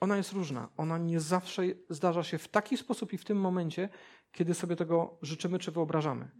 ona 0.00 0.16
jest 0.16 0.32
różna. 0.32 0.68
Ona 0.76 0.98
nie 0.98 1.20
zawsze 1.20 1.62
zdarza 1.90 2.22
się 2.22 2.38
w 2.38 2.48
taki 2.48 2.76
sposób 2.76 3.12
i 3.12 3.18
w 3.18 3.24
tym 3.24 3.40
momencie, 3.40 3.88
kiedy 4.32 4.54
sobie 4.54 4.76
tego 4.76 5.18
życzymy 5.22 5.58
czy 5.58 5.70
wyobrażamy. 5.72 6.30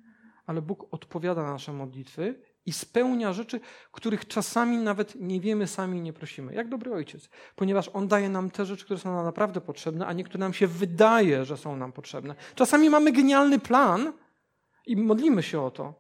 Ale 0.47 0.63
Bóg 0.63 0.95
odpowiada 0.95 1.43
na 1.43 1.53
nasze 1.53 1.73
modlitwy 1.73 2.43
i 2.67 2.73
spełnia 2.73 3.33
rzeczy, 3.33 3.61
których 3.93 4.27
czasami 4.27 4.77
nawet 4.77 5.15
nie 5.15 5.41
wiemy, 5.41 5.67
sami 5.67 6.01
nie 6.01 6.13
prosimy. 6.13 6.55
Jak 6.55 6.69
dobry 6.69 6.93
ojciec, 6.93 7.29
ponieważ 7.57 7.91
On 7.93 8.09
daje 8.09 8.29
nam 8.29 8.51
te 8.51 8.67
rzeczy, 8.67 8.85
które 8.85 9.01
są 9.01 9.15
nam 9.15 9.25
naprawdę 9.25 9.61
potrzebne, 9.61 10.07
a 10.07 10.13
niektóre 10.13 10.39
nam 10.39 10.53
się 10.53 10.67
wydaje, 10.67 11.45
że 11.45 11.57
są 11.57 11.77
nam 11.77 11.93
potrzebne. 11.93 12.35
Czasami 12.55 12.91
mamy 12.91 13.13
genialny 13.13 13.59
plan 13.59 14.13
i 14.87 14.97
modlimy 14.97 15.43
się 15.43 15.61
o 15.61 15.71
to. 15.71 15.95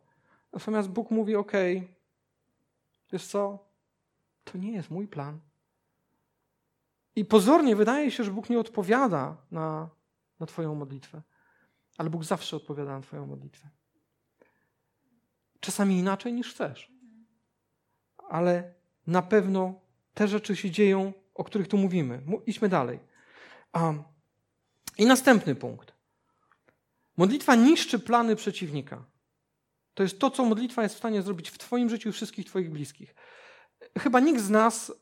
Natomiast 0.53 0.88
Bóg 0.88 1.11
mówi: 1.11 1.37
OK, 1.37 1.53
wiesz 3.12 3.27
co? 3.27 3.59
To 4.44 4.59
nie 4.59 4.73
jest 4.73 4.90
mój 4.90 5.09
plan. 5.09 5.40
I 7.16 7.25
pozornie 7.25 7.77
wydaje 7.77 8.11
się, 8.11 8.25
że 8.25 8.31
Bóg 8.31 8.51
nie 8.51 8.61
odpowiada 8.61 9.37
na, 9.51 9.88
na 10.40 10.46
Twoją 10.46 10.75
modlitwę, 10.75 11.23
ale 11.99 12.11
Bóg 12.11 12.25
zawsze 12.25 12.57
odpowiada 12.57 12.90
na 12.90 13.01
Twoją 13.01 13.27
modlitwę. 13.27 13.68
Czasami 15.61 15.99
inaczej 15.99 16.33
niż 16.33 16.55
chcesz, 16.55 16.92
ale 18.29 18.75
na 19.07 19.23
pewno 19.23 19.81
te 20.14 20.29
rzeczy 20.29 20.57
się 20.57 20.70
dzieją, 20.70 21.12
o 21.35 21.44
których 21.44 21.68
tu 21.68 21.79
mówimy. 21.79 22.23
Idźmy 22.46 22.68
dalej. 22.68 22.99
A 23.73 23.92
I 24.99 25.07
następny 25.07 25.55
punkt. 25.55 25.94
Modlitwa 27.16 27.55
niszczy 27.55 27.99
plany 27.99 28.37
przeciwnika. 28.37 29.05
To 29.94 30.03
jest 30.03 30.18
to, 30.18 30.31
co 30.31 30.44
modlitwa 30.44 30.83
jest 30.83 30.94
w 30.94 30.99
stanie 30.99 31.23
zrobić 31.23 31.51
w 31.51 31.59
Twoim 31.59 31.90
życiu 31.90 32.09
i 32.09 32.12
wszystkich 32.12 32.46
Twoich 32.46 32.70
bliskich. 32.70 33.14
Chyba 33.99 34.20
nikt 34.20 34.40
z 34.40 34.51
nas, 34.51 34.92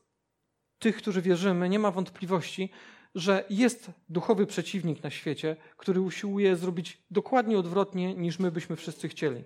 tych, 0.79 0.97
którzy 0.97 1.21
wierzymy, 1.21 1.69
nie 1.69 1.79
ma 1.79 1.91
wątpliwości, 1.91 2.71
że 3.15 3.45
jest 3.49 3.91
duchowy 4.09 4.45
przeciwnik 4.45 5.03
na 5.03 5.09
świecie, 5.09 5.55
który 5.77 6.01
usiłuje 6.01 6.55
zrobić 6.55 7.03
dokładnie 7.11 7.59
odwrotnie, 7.59 8.15
niż 8.15 8.39
my 8.39 8.51
byśmy 8.51 8.75
wszyscy 8.75 9.09
chcieli. 9.09 9.43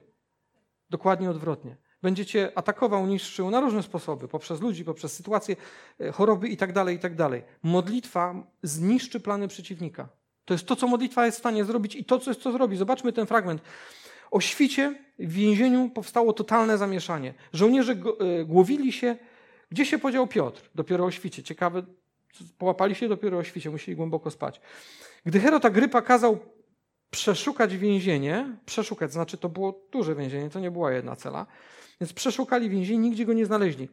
Dokładnie 0.94 1.30
odwrotnie. 1.30 1.76
Będziecie 2.02 2.52
atakował, 2.56 3.06
niszczył 3.08 3.50
na 3.50 3.60
różne 3.60 3.84
sposoby, 3.84 4.28
poprzez 4.28 4.62
ludzi, 4.62 4.86
poprzez 4.86 5.14
sytuacje, 5.14 5.56
e, 6.00 6.12
choroby 6.12 6.48
itd., 6.50 6.98
tak. 7.02 7.16
Tak 7.16 7.32
modlitwa 7.64 8.36
zniszczy 8.64 9.20
plany 9.20 9.48
przeciwnika. 9.48 10.10
To 10.46 10.54
jest 10.54 10.66
to, 10.66 10.76
co 10.76 10.88
modlitwa 10.88 11.26
jest 11.26 11.38
w 11.38 11.40
stanie 11.40 11.66
zrobić 11.66 11.96
i 11.96 12.06
to, 12.06 12.20
co 12.20 12.30
jest, 12.32 12.42
co 12.42 12.52
zrobi. 12.52 12.78
Zobaczmy 12.78 13.14
ten 13.14 13.26
fragment. 13.26 13.62
O 14.32 14.42
świcie 14.42 14.96
w 15.20 15.34
więzieniu 15.34 15.90
powstało 15.90 16.34
totalne 16.34 16.78
zamieszanie. 16.78 17.34
Żołnierze 17.54 17.94
e, 17.94 18.46
głowili 18.46 18.92
się. 18.92 19.16
Gdzie 19.72 19.86
się 19.86 20.00
podział 20.00 20.28
Piotr? 20.28 20.70
Dopiero 20.76 21.06
o 21.06 21.12
świcie. 21.12 21.44
Ciekawe, 21.44 21.84
połapali 22.58 22.96
się 22.96 23.10
dopiero 23.10 23.38
o 23.38 23.44
świcie, 23.44 23.70
musieli 23.70 23.96
głęboko 23.96 24.32
spać. 24.32 24.62
Gdy 25.26 25.40
Herod 25.40 25.66
Agrypa 25.66 26.02
kazał 26.02 26.40
przeszukać 27.14 27.78
więzienie, 27.78 28.58
przeszukać, 28.66 29.14
znaczy 29.14 29.38
to 29.38 29.50
było 29.50 29.88
duże 29.92 30.16
więzienie, 30.16 30.50
to 30.50 30.60
nie 30.60 30.72
była 30.72 30.92
jedna 30.92 31.16
cela, 31.16 31.46
więc 32.02 32.14
przeszukali 32.14 32.70
więzienie, 32.70 33.00
nigdzie 33.00 33.26
go 33.26 33.34
nie 33.34 33.46
znaleźli. 33.46 33.90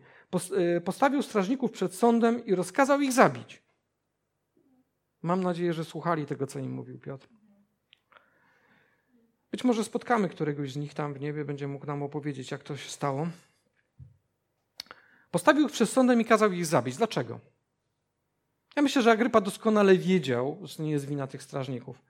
E, 0.77 0.81
postawił 0.81 1.23
strażników 1.23 1.71
przed 1.71 1.95
sądem 1.95 2.47
i 2.47 2.55
rozkazał 2.55 3.01
ich 3.01 3.13
zabić. 3.13 3.63
Mam 5.23 5.43
nadzieję, 5.43 5.73
że 5.73 5.85
słuchali 5.85 6.27
tego, 6.27 6.47
co 6.47 6.59
im 6.59 6.73
mówił 6.73 6.99
Piotr. 6.99 7.29
Być 9.51 9.65
może 9.65 9.85
spotkamy 9.85 10.29
któregoś 10.29 10.73
z 10.73 10.77
nich 10.77 10.95
tam 10.95 11.15
w 11.15 11.21
niebie, 11.21 11.45
będzie 11.45 11.69
mógł 11.69 11.87
nam 11.87 12.03
opowiedzieć, 12.03 12.51
jak 12.51 12.63
to 12.63 12.77
się 12.77 12.91
stało. 12.91 13.29
Postawił 15.31 15.67
ich 15.67 15.73
przed 15.73 15.91
sądem 15.91 16.21
i 16.21 16.25
kazał 16.25 16.53
ich 16.53 16.67
zabić. 16.67 16.97
Dlaczego? 16.97 17.41
Ja 18.77 18.83
myślę, 18.83 19.03
że 19.03 19.11
Agrypa 19.11 19.41
doskonale 19.41 19.97
wiedział, 19.97 20.59
że 20.63 20.83
nie 20.83 20.91
jest 20.91 21.07
wina 21.07 21.27
tych 21.27 21.43
strażników. 21.43 22.10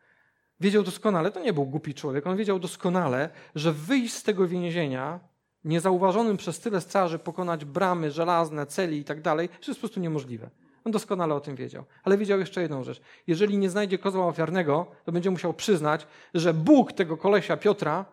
Wiedział 0.61 0.83
doskonale, 0.83 1.31
to 1.31 1.40
nie 1.40 1.53
był 1.53 1.66
głupi 1.66 1.94
człowiek, 1.94 2.27
on 2.27 2.37
wiedział 2.37 2.59
doskonale, 2.59 3.31
że 3.55 3.73
wyjść 3.73 4.14
z 4.14 4.23
tego 4.23 4.49
więzienia 4.49 5.20
niezauważonym 5.64 6.37
przez 6.37 6.61
tyle 6.61 6.81
straży, 6.81 7.18
pokonać 7.18 7.64
bramy 7.64 8.11
żelazne, 8.11 8.66
celi 8.66 8.99
i 8.99 9.05
tak 9.05 9.20
dalej, 9.20 9.49
to 9.49 9.55
jest 9.55 9.81
po 9.81 9.81
prostu 9.81 10.01
niemożliwe. 10.01 10.51
On 10.85 10.92
doskonale 10.92 11.35
o 11.35 11.40
tym 11.40 11.57
wiedział. 11.57 11.85
Ale 12.05 12.18
wiedział 12.18 12.38
jeszcze 12.38 12.62
jedną 12.62 12.85
rzecz. 12.85 13.01
Jeżeli 13.27 13.59
nie 13.59 13.70
znajdzie 13.70 13.99
kozła 13.99 14.27
ofiarnego, 14.27 14.87
to 15.05 15.12
będzie 15.12 15.31
musiał 15.31 15.55
przyznać, 15.55 16.07
że 16.35 16.55
Bóg 16.55 16.92
tego 16.92 17.16
kolesia 17.16 17.57
Piotra 17.57 18.05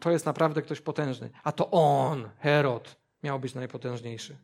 to 0.00 0.10
jest 0.10 0.26
naprawdę 0.26 0.62
ktoś 0.62 0.80
potężny. 0.80 1.30
A 1.44 1.52
to 1.52 1.70
on, 1.70 2.28
Herod, 2.38 2.96
miał 3.22 3.40
być 3.40 3.54
najpotężniejszy. 3.54 4.36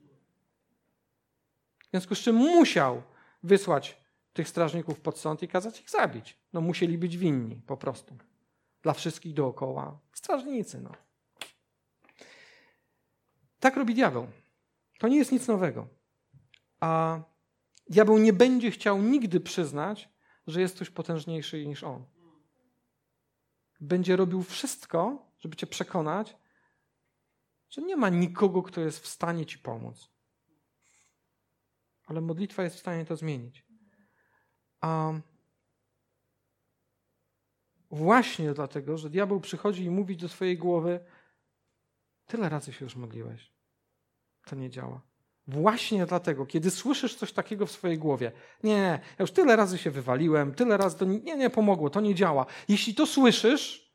W 1.87 1.91
związku 1.91 2.15
z 2.15 2.19
czym 2.19 2.37
musiał 2.37 3.03
wysłać 3.43 4.01
tych 4.39 4.49
strażników 4.49 5.01
pod 5.01 5.19
sąd 5.19 5.43
i 5.43 5.49
kazać 5.49 5.81
ich 5.81 5.91
zabić. 5.91 6.39
No 6.53 6.61
musieli 6.61 6.99
być 6.99 7.17
winni 7.17 7.57
po 7.57 7.77
prostu. 7.77 8.17
Dla 8.83 8.93
wszystkich 8.93 9.35
dookoła. 9.35 10.01
Strażnicy, 10.13 10.81
no. 10.81 10.93
Tak 13.61 13.77
robi 13.77 13.95
diabeł. 13.95 14.27
To 14.99 15.09
nie 15.09 15.17
jest 15.17 15.33
nic 15.33 15.49
nowego. 15.49 15.89
A 16.81 17.21
diabeł 17.89 18.19
nie 18.19 18.33
będzie 18.33 18.71
chciał 18.71 19.03
nigdy 19.03 19.41
przyznać, 19.41 20.09
że 20.47 20.61
jest 20.61 20.75
ktoś 20.75 20.91
potężniejszy 20.91 21.67
niż 21.67 21.85
on. 21.85 22.05
Będzie 23.81 24.17
robił 24.17 24.43
wszystko, 24.43 25.27
żeby 25.39 25.57
cię 25.57 25.67
przekonać, 25.67 26.37
że 27.71 27.83
nie 27.83 27.97
ma 27.97 28.09
nikogo, 28.09 28.63
kto 28.63 28.81
jest 28.81 28.99
w 29.01 29.07
stanie 29.07 29.47
ci 29.47 29.59
pomóc. 29.59 30.11
Ale 32.07 32.21
modlitwa 32.21 32.63
jest 32.63 32.77
w 32.77 32.81
stanie 32.81 33.05
to 33.05 33.17
zmienić. 33.17 33.68
A 34.81 35.13
właśnie 37.91 38.55
dlatego, 38.55 38.99
że 38.99 39.11
diabeł 39.11 39.41
przychodzi 39.41 39.85
i 39.85 39.91
mówi 39.91 40.17
do 40.17 40.29
swojej 40.29 40.59
głowy: 40.59 41.01
Tyle 42.27 42.49
razy 42.49 42.73
się 42.73 42.85
już 42.85 42.97
modliłeś. 42.97 43.53
To 44.47 44.57
nie 44.57 44.71
działa. 44.71 45.01
Właśnie 45.47 46.07
dlatego, 46.07 46.47
kiedy 46.47 46.71
słyszysz 46.71 47.15
coś 47.15 47.33
takiego 47.33 47.67
w 47.67 47.71
swojej 47.71 47.99
głowie, 47.99 48.33
nie, 48.63 49.01
ja 49.19 49.23
już 49.23 49.31
tyle 49.31 49.57
razy 49.57 49.79
się 49.79 49.91
wywaliłem, 49.91 50.55
tyle 50.55 50.77
razy 50.77 50.99
to 50.99 51.05
nie, 51.05 51.37
nie 51.37 51.51
pomogło, 51.51 51.91
to 51.91 52.01
nie 52.01 52.15
działa. 52.15 52.47
Jeśli 52.69 52.95
to 52.95 53.07
słyszysz, 53.07 53.95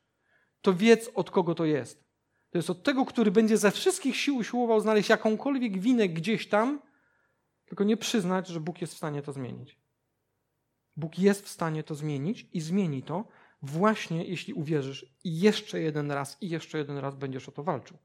to 0.60 0.74
wiedz 0.74 1.10
od 1.14 1.30
kogo 1.30 1.54
to 1.54 1.64
jest. 1.64 2.04
To 2.50 2.58
jest 2.58 2.70
od 2.70 2.82
tego, 2.82 3.04
który 3.04 3.30
będzie 3.30 3.56
ze 3.56 3.70
wszystkich 3.70 4.16
sił 4.16 4.36
usiłował 4.36 4.80
znaleźć 4.80 5.08
jakąkolwiek 5.08 5.78
winę 5.78 6.08
gdzieś 6.08 6.48
tam, 6.48 6.82
tylko 7.64 7.84
nie 7.84 7.96
przyznać, 7.96 8.48
że 8.48 8.60
Bóg 8.60 8.80
jest 8.80 8.94
w 8.94 8.96
stanie 8.96 9.22
to 9.22 9.32
zmienić. 9.32 9.83
Bóg 10.96 11.18
jest 11.18 11.44
w 11.44 11.48
stanie 11.48 11.82
to 11.82 11.94
zmienić 11.94 12.46
i 12.52 12.60
zmieni 12.60 13.02
to 13.02 13.24
właśnie 13.62 14.24
jeśli 14.24 14.54
uwierzysz 14.54 15.14
i 15.24 15.40
jeszcze 15.40 15.80
jeden 15.80 16.10
raz 16.10 16.38
i 16.40 16.48
jeszcze 16.48 16.78
jeden 16.78 16.98
raz 16.98 17.14
będziesz 17.14 17.48
o 17.48 17.52
to 17.52 17.62
walczył. 17.62 17.96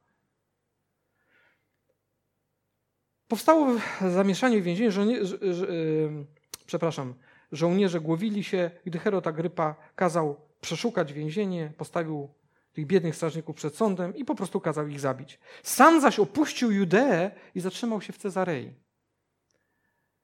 Powstało 3.27 3.75
zamieszanie 4.09 4.61
w 4.61 4.63
więzieniu, 4.63 4.91
żołnie, 4.91 5.15
yy, 5.15 6.25
przepraszam, 6.65 7.13
żołnierze 7.51 8.01
głowili 8.01 8.43
się, 8.43 8.71
gdy 8.85 8.99
Herod 8.99 9.27
Agrypa 9.27 9.75
kazał 9.95 10.41
przeszukać 10.61 11.13
więzienie, 11.13 11.73
postawił 11.77 12.29
tych 12.73 12.85
biednych 12.85 13.15
strażników 13.15 13.55
przed 13.55 13.75
sądem 13.75 14.15
i 14.15 14.25
po 14.25 14.35
prostu 14.35 14.61
kazał 14.61 14.87
ich 14.87 14.99
zabić. 14.99 15.39
Sam 15.63 16.01
zaś 16.01 16.19
opuścił 16.19 16.71
Judeę 16.71 17.31
i 17.55 17.59
zatrzymał 17.59 18.01
się 18.01 18.13
w 18.13 18.17
Cezarei. 18.17 18.73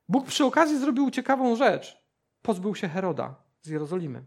Bóg 0.09 0.27
przy 0.27 0.45
okazji 0.45 0.79
zrobił 0.79 1.11
ciekawą 1.11 1.55
rzecz. 1.55 2.04
Pozbył 2.45 2.75
się 2.75 2.87
Heroda 2.87 3.35
z 3.61 3.67
Jerozolimy. 3.67 4.23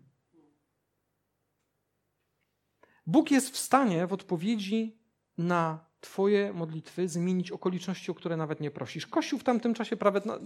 Bóg 3.07 3.31
jest 3.31 3.51
w 3.51 3.57
stanie 3.57 4.07
w 4.07 4.13
odpowiedzi 4.13 4.99
na 5.39 5.89
Twoje 6.01 6.53
modlitwy 6.53 7.09
zmienić 7.09 7.51
okoliczności, 7.51 8.11
o 8.11 8.15
które 8.15 8.37
nawet 8.37 8.61
nie 8.61 8.71
prosisz. 8.71 9.07
Kościół 9.07 9.39
w 9.39 9.45
tamtym 9.45 9.75
czasie 9.75 9.97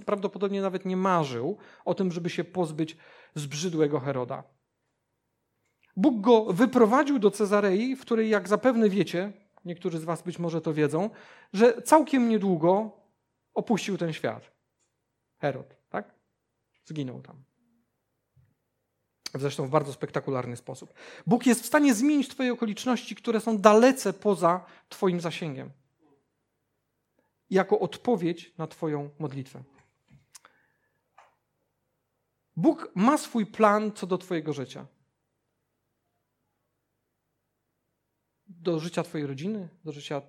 prawdopodobnie 0.07 0.63
nawet 0.63 0.85
nie 0.85 0.97
marzył 0.97 1.59
o 1.85 1.95
tym, 1.95 2.13
żeby 2.13 2.31
się 2.31 2.45
pozbyć 2.45 2.97
zbrzydłego 3.35 4.01
Heroda. 4.01 4.45
Bóg 5.97 6.21
go 6.21 6.45
wyprowadził 6.45 7.19
do 7.19 7.31
Cezarei, 7.31 7.97
w 7.97 8.01
której, 8.01 8.31
jak 8.31 8.49
zapewne 8.49 8.89
wiecie, 8.89 9.33
niektórzy 9.65 9.99
z 9.99 10.05
Was 10.05 10.23
być 10.23 10.39
może 10.39 10.61
to 10.61 10.75
wiedzą, 10.75 11.11
że 11.53 11.83
całkiem 11.83 12.29
niedługo 12.29 13.01
opuścił 13.55 13.99
ten 13.99 14.13
świat. 14.13 14.53
Herod, 15.39 15.77
tak? 15.91 16.15
Zginął 16.85 17.23
tam. 17.23 17.45
Zresztą 19.35 19.67
w 19.67 19.71
bardzo 19.71 19.93
spektakularny 19.93 20.57
sposób. 20.57 20.95
Bóg 21.27 21.47
jest 21.47 21.63
w 21.63 21.67
stanie 21.67 21.95
zmienić 21.95 22.29
Twoje 22.29 22.53
okoliczności, 22.53 23.17
które 23.17 23.41
są 23.41 23.59
dalece 23.59 24.13
poza 24.13 24.65
Twoim 24.89 25.21
zasięgiem. 25.21 25.71
Jako 27.51 27.81
odpowiedź 27.81 28.55
na 28.59 28.67
Twoją 28.67 29.11
modlitwę. 29.19 29.63
Bóg 32.57 32.93
ma 32.95 33.19
swój 33.19 33.47
plan 33.47 33.93
co 33.93 34.07
do 34.07 34.19
Twojego 34.19 34.53
życia. 34.53 34.87
Do 38.47 38.81
życia 38.81 39.03
Twojej 39.03 39.27
rodziny, 39.27 39.69
do 39.85 39.93
życia 39.93 40.23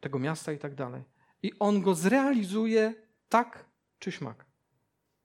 tego 0.00 0.18
miasta 0.18 0.52
i 0.52 0.58
tak 0.58 0.74
dalej. 0.74 1.04
I 1.42 1.52
On 1.58 1.82
go 1.82 1.94
zrealizuje 1.94 2.94
tak 3.28 3.64
czy 3.98 4.12
śmak. 4.12 4.46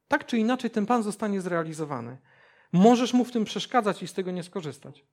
Tak 0.07 0.25
czy 0.25 0.37
inaczej 0.37 0.71
ten 0.71 0.85
plan 0.85 1.03
zostanie 1.03 1.41
zrealizowany. 1.41 2.17
Możesz 2.75 3.13
mu 3.13 3.25
w 3.25 3.31
tym 3.31 3.45
przeszkadzać 3.45 4.03
i 4.03 4.07
z 4.07 4.13
tego 4.13 4.31
nie 4.31 4.43
skorzystać. 4.43 5.05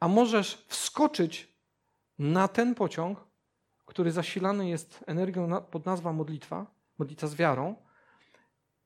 A 0.00 0.08
możesz 0.08 0.64
wskoczyć 0.68 1.48
na 2.18 2.48
ten 2.48 2.74
pociąg, 2.74 3.26
który 3.84 4.12
zasilany 4.12 4.68
jest 4.68 5.04
energią 5.06 5.62
pod 5.62 5.86
nazwą 5.86 6.12
modlitwa, 6.12 6.66
modlitwa 6.98 7.26
z 7.26 7.34
wiarą, 7.34 7.76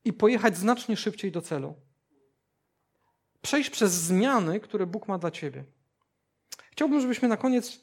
i 0.05 0.13
pojechać 0.13 0.57
znacznie 0.57 0.97
szybciej 0.97 1.31
do 1.31 1.41
celu. 1.41 1.75
Przejść 3.41 3.69
przez 3.69 3.93
zmiany, 3.93 4.59
które 4.59 4.85
Bóg 4.85 5.07
ma 5.07 5.17
dla 5.17 5.31
ciebie. 5.31 5.65
Chciałbym, 6.71 7.01
żebyśmy 7.01 7.27
na 7.27 7.37
koniec 7.37 7.79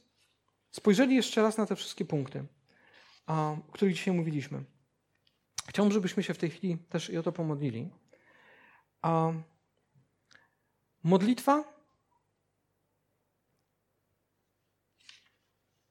spojrzeli 0.71 1.17
jeszcze 1.17 1.43
raz 1.43 1.59
na 1.59 1.67
te 1.67 1.77
wszystkie 1.77 2.05
punkty, 2.05 2.47
o 3.27 3.59
których 3.73 3.95
dzisiaj 3.95 4.15
mówiliśmy. 4.15 4.65
Chciałbym, 5.69 5.93
żebyśmy 5.93 6.23
się 6.23 6.35
w 6.35 6.39
tej 6.39 6.51
chwili 6.51 6.79
też 6.79 7.11
i 7.11 7.19
o 7.19 7.23
to 7.23 7.33
pomodlili. 7.33 7.91
A 9.03 9.33
Modlitwa 11.07 11.65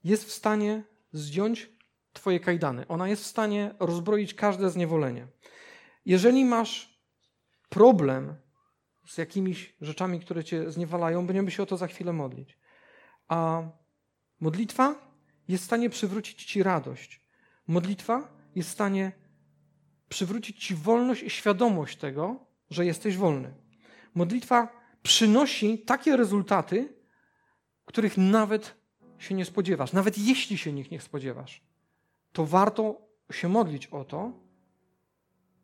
jest 0.04 0.26
w 0.26 0.32
stanie 0.32 0.84
zdjąć 1.12 1.70
Twoje 2.14 2.40
kajdany. 2.40 2.88
Ona 2.88 3.08
jest 3.08 3.24
w 3.24 3.28
stanie 3.28 3.76
rozbroić 3.80 4.34
każde 4.34 4.70
zniewolenie. 4.70 5.28
Jeżeli 6.06 6.46
masz 6.46 7.00
problem 7.70 8.36
z 9.08 9.18
jakimiś 9.18 9.76
rzeczami, 9.82 10.20
które 10.20 10.44
cię 10.44 10.72
zniewalają, 10.72 11.28
będziemy 11.28 11.52
się 11.52 11.64
o 11.64 11.66
to 11.66 11.78
za 11.78 11.88
chwilę 11.88 12.14
modlić. 12.14 12.58
A 13.28 13.64
modlitwa 14.40 14.96
jest 15.48 15.64
w 15.64 15.68
stanie 15.68 15.90
przywrócić 15.90 16.46
ci 16.46 16.64
radość. 16.64 17.22
Modlitwa 17.68 18.38
jest 18.56 18.70
w 18.70 18.74
stanie 18.74 19.12
przywrócić 20.10 20.66
ci 20.66 20.76
wolność 20.76 21.24
i 21.24 21.30
świadomość 21.30 21.98
tego, 21.98 22.46
że 22.70 22.86
jesteś 22.86 23.18
wolny. 23.18 23.54
Modlitwa 24.16 24.85
przynosi 25.06 25.80
takie 25.80 26.18
rezultaty, 26.18 26.94
których 27.86 28.18
nawet 28.18 28.76
się 29.20 29.36
nie 29.36 29.46
spodziewasz. 29.46 29.94
Nawet 29.94 30.18
jeśli 30.18 30.58
się 30.58 30.74
nich 30.74 30.92
nie 30.92 31.02
spodziewasz, 31.02 31.62
to 32.32 32.46
warto 32.46 33.02
się 33.32 33.50
modlić 33.50 33.88
o 33.88 34.04
to, 34.04 34.32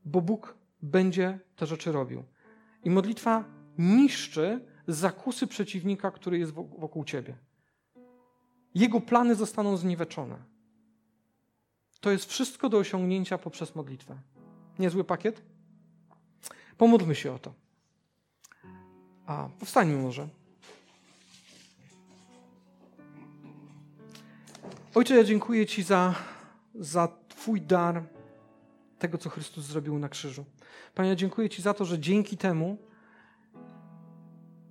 bo 0.05 0.21
Bóg 0.21 0.57
będzie 0.81 1.39
te 1.55 1.65
rzeczy 1.65 1.91
robił. 1.91 2.23
I 2.83 2.89
modlitwa 2.89 3.45
niszczy 3.77 4.65
zakusy 4.87 5.47
przeciwnika, 5.47 6.11
który 6.11 6.39
jest 6.39 6.51
wokół 6.53 7.03
ciebie. 7.03 7.37
Jego 8.75 9.01
plany 9.01 9.35
zostaną 9.35 9.77
zniweczone. 9.77 10.37
To 11.99 12.11
jest 12.11 12.25
wszystko 12.25 12.69
do 12.69 12.77
osiągnięcia 12.77 13.37
poprzez 13.37 13.75
modlitwę. 13.75 14.17
Niezły 14.79 15.03
pakiet? 15.03 15.41
Pomódlmy 16.77 17.15
się 17.15 17.33
o 17.33 17.39
to. 17.39 17.60
A, 19.25 19.49
powstańmy 19.59 19.97
może. 19.97 20.27
Ojcze, 24.95 25.15
ja 25.15 25.23
dziękuję 25.23 25.65
Ci 25.65 25.83
za, 25.83 26.15
za 26.75 27.07
Twój 27.29 27.61
dar 27.61 28.03
tego, 28.99 29.17
co 29.17 29.29
Chrystus 29.29 29.65
zrobił 29.65 29.99
na 29.99 30.09
krzyżu. 30.09 30.45
Panie, 30.95 31.09
ja 31.09 31.15
dziękuję 31.15 31.49
Ci 31.49 31.61
za 31.61 31.73
to, 31.73 31.85
że 31.85 31.99
dzięki 31.99 32.37
temu, 32.37 32.77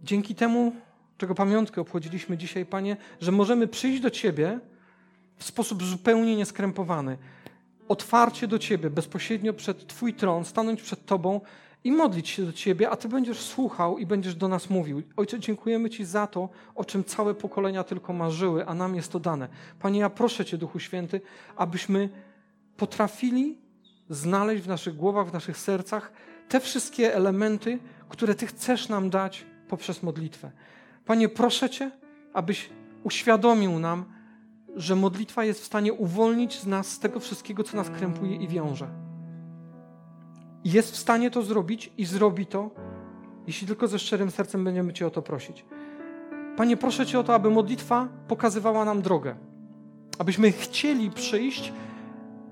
dzięki 0.03 0.34
temu, 0.34 0.72
czego 1.18 1.34
pamiątkę 1.34 1.80
obchodziliśmy 1.80 2.36
dzisiaj, 2.36 2.66
Panie, 2.66 2.96
że 3.20 3.32
możemy 3.32 3.68
przyjść 3.68 4.03
do 4.03 4.11
Ciebie 4.11 4.61
w 5.36 5.44
sposób 5.44 5.82
zupełnie 5.82 6.36
nieskrępowany. 6.36 7.18
Otwarcie 7.88 8.48
do 8.48 8.59
Ciebie, 8.59 8.90
bezpośrednio 8.90 9.53
przed 9.53 9.86
Twój 9.86 10.14
tron, 10.14 10.44
stanąć 10.44 10.82
przed 10.82 11.07
Tobą 11.07 11.40
i 11.84 11.92
modlić 11.92 12.28
się 12.28 12.42
do 12.42 12.52
Ciebie, 12.52 12.90
a 12.90 12.96
Ty 12.96 13.08
będziesz 13.08 13.40
słuchał 13.40 13.98
i 13.98 14.06
będziesz 14.06 14.34
do 14.34 14.48
nas 14.48 14.70
mówił. 14.70 15.02
Ojcze, 15.16 15.40
dziękujemy 15.40 15.90
Ci 15.90 16.04
za 16.04 16.26
to, 16.26 16.48
o 16.74 16.84
czym 16.84 17.04
całe 17.04 17.34
pokolenia 17.34 17.84
tylko 17.84 18.12
marzyły, 18.12 18.66
a 18.66 18.74
nam 18.74 18.94
jest 18.94 19.12
to 19.12 19.20
dane. 19.20 19.48
Panie, 19.78 20.00
ja 20.00 20.10
proszę 20.10 20.44
Cię, 20.44 20.58
Duchu 20.58 20.78
Święty, 20.78 21.20
abyśmy 21.56 22.08
potrafili 22.76 23.58
znaleźć 24.10 24.64
w 24.64 24.68
naszych 24.68 24.96
głowach, 24.96 25.30
w 25.30 25.32
naszych 25.32 25.56
sercach 25.56 26.12
te 26.48 26.60
wszystkie 26.60 27.14
elementy, 27.14 27.78
które 28.08 28.34
Ty 28.34 28.46
chcesz 28.46 28.88
nam 28.88 29.10
dać 29.10 29.46
poprzez 29.68 30.02
modlitwę. 30.02 30.50
Panie, 31.04 31.28
proszę 31.28 31.70
Cię, 31.70 31.90
abyś 32.32 32.70
uświadomił 33.04 33.78
nam, 33.78 34.04
że 34.76 34.96
modlitwa 34.96 35.44
jest 35.44 35.60
w 35.60 35.64
stanie 35.64 35.92
uwolnić 35.92 36.60
z 36.60 36.66
nas 36.66 36.90
z 36.90 36.98
tego 36.98 37.20
wszystkiego, 37.20 37.64
co 37.64 37.76
nas 37.76 37.90
krępuje 37.90 38.36
i 38.36 38.48
wiąże. 38.48 39.09
Jest 40.64 40.92
w 40.92 40.96
stanie 40.96 41.30
to 41.30 41.42
zrobić 41.42 41.92
i 41.98 42.04
zrobi 42.04 42.46
to, 42.46 42.70
jeśli 43.46 43.66
tylko 43.66 43.88
ze 43.88 43.98
szczerym 43.98 44.30
sercem 44.30 44.64
będziemy 44.64 44.92
Cię 44.92 45.06
o 45.06 45.11
to 45.11 45.22
prosić. 45.22 45.64
Panie, 46.56 46.76
proszę 46.76 47.06
Cię 47.06 47.18
o 47.18 47.24
to, 47.24 47.34
aby 47.34 47.50
modlitwa 47.50 48.08
pokazywała 48.28 48.84
nam 48.84 49.02
drogę. 49.02 49.36
Abyśmy 50.18 50.52
chcieli 50.52 51.11
przyjść 51.11 51.72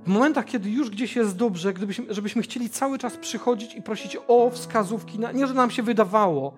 w 0.04 0.08
momentach, 0.08 0.44
kiedy 0.44 0.70
już 0.70 0.90
gdzieś 0.90 1.16
jest 1.16 1.36
dobrze, 1.36 1.72
gdybyśmy, 1.72 2.14
żebyśmy 2.14 2.42
chcieli 2.42 2.70
cały 2.70 2.98
czas 2.98 3.16
przychodzić 3.16 3.74
i 3.74 3.82
prosić 3.82 4.18
o 4.28 4.50
wskazówki. 4.50 5.18
Nie, 5.34 5.46
że 5.46 5.54
nam 5.54 5.70
się 5.70 5.82
wydawało, 5.82 6.54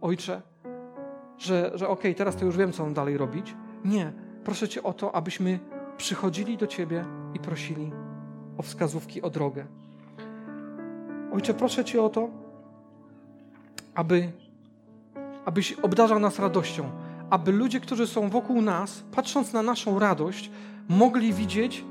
Ojcze, 0.00 0.42
że, 1.38 1.70
że 1.74 1.88
okej, 1.88 2.10
okay, 2.10 2.14
teraz 2.14 2.36
to 2.36 2.44
już 2.44 2.56
wiem, 2.56 2.72
co 2.72 2.84
mam 2.84 2.94
dalej 2.94 3.16
robić. 3.16 3.54
Nie. 3.84 4.12
Proszę 4.44 4.68
Cię 4.68 4.82
o 4.82 4.92
to, 4.92 5.14
abyśmy 5.14 5.58
przychodzili 5.96 6.56
do 6.56 6.66
Ciebie 6.66 7.04
i 7.34 7.38
prosili 7.38 7.92
o 8.58 8.62
wskazówki, 8.62 9.22
o 9.22 9.30
drogę. 9.30 9.66
Ojcze, 11.32 11.54
proszę 11.54 11.84
Cię 11.84 12.02
o 12.02 12.08
to, 12.08 12.28
aby, 13.94 14.30
abyś 15.44 15.72
obdarzał 15.72 16.18
nas 16.18 16.38
radością, 16.38 16.90
aby 17.30 17.52
ludzie, 17.52 17.80
którzy 17.80 18.06
są 18.06 18.28
wokół 18.28 18.62
nas, 18.62 19.02
patrząc 19.12 19.52
na 19.52 19.62
naszą 19.62 19.98
radość, 19.98 20.50
mogli 20.88 21.32
widzieć, 21.32 21.84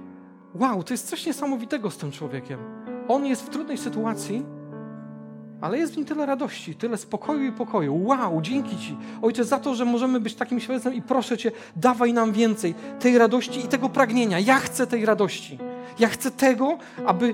wow, 0.53 0.83
to 0.83 0.93
jest 0.93 1.09
coś 1.09 1.25
niesamowitego 1.25 1.91
z 1.91 1.97
tym 1.97 2.11
człowiekiem. 2.11 2.59
On 3.07 3.25
jest 3.25 3.45
w 3.45 3.49
trudnej 3.49 3.77
sytuacji, 3.77 4.45
ale 5.61 5.77
jest 5.77 5.93
w 5.93 5.97
nim 5.97 6.05
tyle 6.05 6.25
radości, 6.25 6.75
tyle 6.75 6.97
spokoju 6.97 7.43
i 7.45 7.51
pokoju. 7.51 8.03
Wow, 8.03 8.41
dzięki 8.41 8.77
Ci, 8.77 8.97
Ojcze, 9.21 9.43
za 9.43 9.59
to, 9.59 9.75
że 9.75 9.85
możemy 9.85 10.19
być 10.19 10.35
takim 10.35 10.59
świadectwem 10.59 10.93
i 10.93 11.01
proszę 11.01 11.37
Cię, 11.37 11.51
dawaj 11.75 12.13
nam 12.13 12.31
więcej 12.31 12.75
tej 12.99 13.17
radości 13.17 13.59
i 13.59 13.67
tego 13.67 13.89
pragnienia. 13.89 14.39
Ja 14.39 14.55
chcę 14.55 14.87
tej 14.87 15.05
radości. 15.05 15.59
Ja 15.99 16.07
chcę 16.07 16.31
tego, 16.31 16.77
aby 17.05 17.33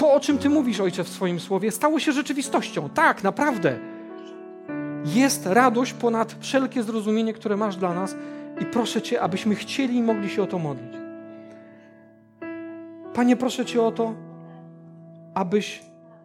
to, 0.00 0.12
o 0.12 0.20
czym 0.20 0.38
Ty 0.38 0.48
mówisz, 0.48 0.80
Ojcze, 0.80 1.04
w 1.04 1.08
swoim 1.08 1.40
słowie, 1.40 1.70
stało 1.70 1.98
się 1.98 2.12
rzeczywistością. 2.12 2.88
Tak, 2.88 3.22
naprawdę. 3.22 3.78
Jest 5.04 5.46
radość 5.46 5.92
ponad 5.92 6.36
wszelkie 6.40 6.82
zrozumienie, 6.82 7.32
które 7.32 7.56
masz 7.56 7.76
dla 7.76 7.94
nas 7.94 8.16
i 8.60 8.64
proszę 8.64 9.02
Cię, 9.02 9.20
abyśmy 9.20 9.54
chcieli 9.54 9.96
i 9.96 10.02
mogli 10.02 10.30
się 10.30 10.42
o 10.42 10.46
to 10.46 10.58
modlić. 10.58 10.94
Panie, 13.14 13.36
proszę 13.36 13.64
Cię 13.64 13.82
o 13.82 13.92
to, 13.92 14.14
abyś 15.34 15.82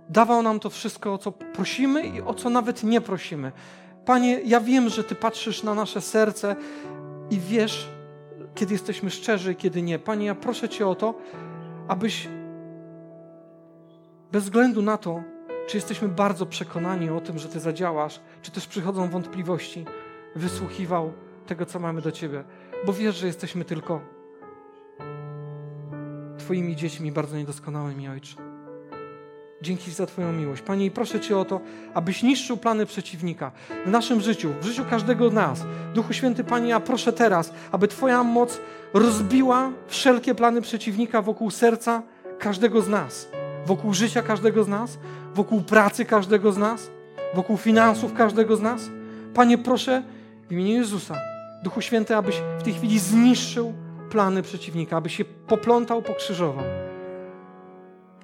dawał 0.09 0.41
nam 0.41 0.59
to 0.59 0.69
wszystko, 0.69 1.13
o 1.13 1.17
co 1.17 1.31
prosimy 1.31 2.07
i 2.07 2.21
o 2.21 2.33
co 2.33 2.49
nawet 2.49 2.83
nie 2.83 3.01
prosimy. 3.01 3.51
Panie, 4.05 4.39
ja 4.45 4.61
wiem, 4.61 4.89
że 4.89 5.03
Ty 5.03 5.15
patrzysz 5.15 5.63
na 5.63 5.75
nasze 5.75 6.01
serce 6.01 6.55
i 7.31 7.39
wiesz, 7.39 7.87
kiedy 8.55 8.73
jesteśmy 8.73 9.09
szczerzy, 9.09 9.55
kiedy 9.55 9.81
nie. 9.81 9.99
Panie, 9.99 10.25
ja 10.25 10.35
proszę 10.35 10.69
Cię 10.69 10.87
o 10.87 10.95
to, 10.95 11.13
abyś 11.87 12.27
bez 14.35 14.43
względu 14.43 14.81
na 14.81 14.97
to, 14.97 15.23
czy 15.67 15.77
jesteśmy 15.77 16.07
bardzo 16.07 16.45
przekonani 16.45 17.09
o 17.09 17.21
tym, 17.21 17.39
że 17.39 17.49
Ty 17.49 17.59
zadziałasz, 17.59 18.19
czy 18.41 18.51
też 18.51 18.67
przychodzą 18.67 19.09
wątpliwości, 19.09 19.85
wysłuchiwał 20.35 21.13
tego, 21.47 21.65
co 21.65 21.79
mamy 21.79 22.01
do 22.01 22.11
Ciebie, 22.11 22.43
bo 22.85 22.93
wiesz, 22.93 23.15
że 23.15 23.27
jesteśmy 23.27 23.65
tylko 23.65 24.01
Twoimi 26.37 26.75
dziećmi 26.75 27.11
bardzo 27.11 27.37
niedoskonałymi, 27.37 28.07
Ojcze. 28.07 28.35
Dzięki 29.61 29.91
za 29.91 30.05
Twoją 30.05 30.33
miłość. 30.33 30.61
Panie, 30.61 30.85
i 30.85 30.91
proszę 30.91 31.19
Cię 31.19 31.37
o 31.37 31.45
to, 31.45 31.61
abyś 31.93 32.23
niszczył 32.23 32.57
plany 32.57 32.85
przeciwnika 32.85 33.51
w 33.85 33.89
naszym 33.89 34.21
życiu, 34.21 34.53
w 34.61 34.65
życiu 34.65 34.85
każdego 34.89 35.29
z 35.29 35.33
nas. 35.33 35.65
Duchu 35.93 36.13
Święty, 36.13 36.43
Panie, 36.43 36.69
ja 36.69 36.79
proszę 36.79 37.13
teraz, 37.13 37.53
aby 37.71 37.87
Twoja 37.87 38.23
moc 38.23 38.59
rozbiła 38.93 39.71
wszelkie 39.87 40.35
plany 40.35 40.61
przeciwnika 40.61 41.21
wokół 41.21 41.51
serca 41.51 42.03
każdego 42.39 42.81
z 42.81 42.89
nas 42.89 43.34
wokół 43.65 43.93
życia 43.93 44.21
każdego 44.21 44.63
z 44.63 44.67
nas, 44.67 44.97
wokół 45.33 45.61
pracy 45.61 46.05
każdego 46.05 46.51
z 46.51 46.57
nas, 46.57 46.91
wokół 47.33 47.57
finansów 47.57 48.13
każdego 48.13 48.55
z 48.55 48.61
nas. 48.61 48.89
Panie, 49.33 49.57
proszę 49.57 50.03
w 50.47 50.51
imieniu 50.51 50.73
Jezusa, 50.73 51.15
Duchu 51.63 51.81
Święty, 51.81 52.15
abyś 52.15 52.41
w 52.59 52.63
tej 52.63 52.73
chwili 52.73 52.99
zniszczył 52.99 53.73
plany 54.09 54.41
przeciwnika, 54.41 54.97
aby 54.97 55.09
się 55.09 55.25
poplątał, 55.25 56.01
pokrzyżował. 56.01 56.65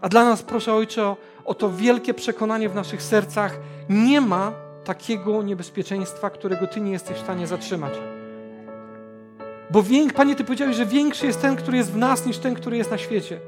A 0.02 0.10
dla 0.10 0.26
nas 0.26 0.44
proszę, 0.44 0.74
Ojcze, 0.74 1.04
o, 1.04 1.18
o 1.46 1.54
to 1.54 1.70
wielkie 1.70 2.14
przekonanie 2.14 2.70
w 2.70 2.76
naszych 2.76 3.02
sercach. 3.04 3.60
Nie 3.90 4.22
ma 4.22 4.52
takiego 4.84 5.44
niebezpieczeństwa, 5.44 6.30
którego 6.30 6.68
Ty 6.68 6.82
nie 6.82 6.92
jesteś 6.92 7.18
w 7.18 7.22
stanie 7.22 7.48
zatrzymać. 7.48 7.94
Bo 9.72 9.84
Panie, 10.16 10.36
Ty 10.36 10.44
powiedziałeś, 10.44 10.76
że 10.76 10.86
większy 10.86 11.26
jest 11.26 11.42
ten, 11.42 11.56
który 11.56 11.78
jest 11.78 11.92
w 11.92 11.98
nas, 11.98 12.26
niż 12.26 12.38
ten, 12.38 12.56
który 12.56 12.78
jest 12.78 12.92
na 12.92 12.98
świecie. 12.98 13.40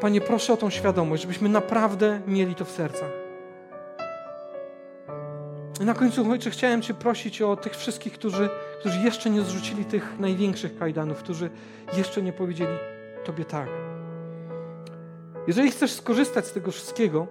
Panie, 0.00 0.20
proszę 0.20 0.52
o 0.52 0.56
tą 0.56 0.70
świadomość, 0.70 1.22
żebyśmy 1.22 1.48
naprawdę 1.48 2.20
mieli 2.26 2.54
to 2.54 2.64
w 2.64 2.70
sercach. 2.70 3.10
I 5.80 5.84
na 5.84 5.94
końcu, 5.94 6.30
Ojcze, 6.30 6.50
chciałem 6.50 6.82
Cię 6.82 6.94
prosić 6.94 7.42
o 7.42 7.56
tych 7.56 7.76
wszystkich, 7.76 8.12
którzy, 8.12 8.48
którzy 8.80 9.00
jeszcze 9.00 9.30
nie 9.30 9.42
zrzucili 9.42 9.84
tych 9.84 10.18
największych 10.18 10.78
kajdanów, 10.78 11.18
którzy 11.18 11.50
jeszcze 11.96 12.22
nie 12.22 12.32
powiedzieli 12.32 12.78
Tobie 13.24 13.44
tak. 13.44 13.68
Jeżeli 15.46 15.70
chcesz 15.70 15.92
skorzystać 15.92 16.46
z 16.46 16.52
tego 16.52 16.70
wszystkiego, 16.70 17.26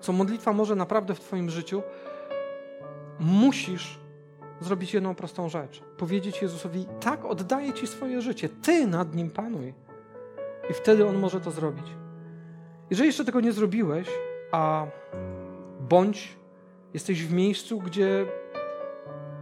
co 0.00 0.12
modlitwa 0.12 0.52
może 0.52 0.76
naprawdę 0.76 1.14
w 1.14 1.20
Twoim 1.20 1.50
życiu, 1.50 1.82
musisz 3.20 3.98
zrobić 4.60 4.94
jedną 4.94 5.14
prostą 5.14 5.48
rzecz. 5.48 5.82
Powiedzieć 5.96 6.42
Jezusowi, 6.42 6.86
tak, 7.00 7.24
oddaję 7.24 7.72
Ci 7.72 7.86
swoje 7.86 8.22
życie. 8.22 8.48
Ty 8.48 8.86
nad 8.86 9.14
nim 9.14 9.30
panuj. 9.30 9.74
I 10.70 10.74
wtedy 10.74 11.06
On 11.06 11.18
może 11.18 11.40
to 11.40 11.50
zrobić. 11.50 11.86
Jeżeli 12.90 13.06
jeszcze 13.06 13.24
tego 13.24 13.40
nie 13.40 13.52
zrobiłeś, 13.52 14.08
a 14.52 14.86
bądź 15.80 16.36
jesteś 16.94 17.26
w 17.26 17.32
miejscu, 17.32 17.80
gdzie 17.80 18.26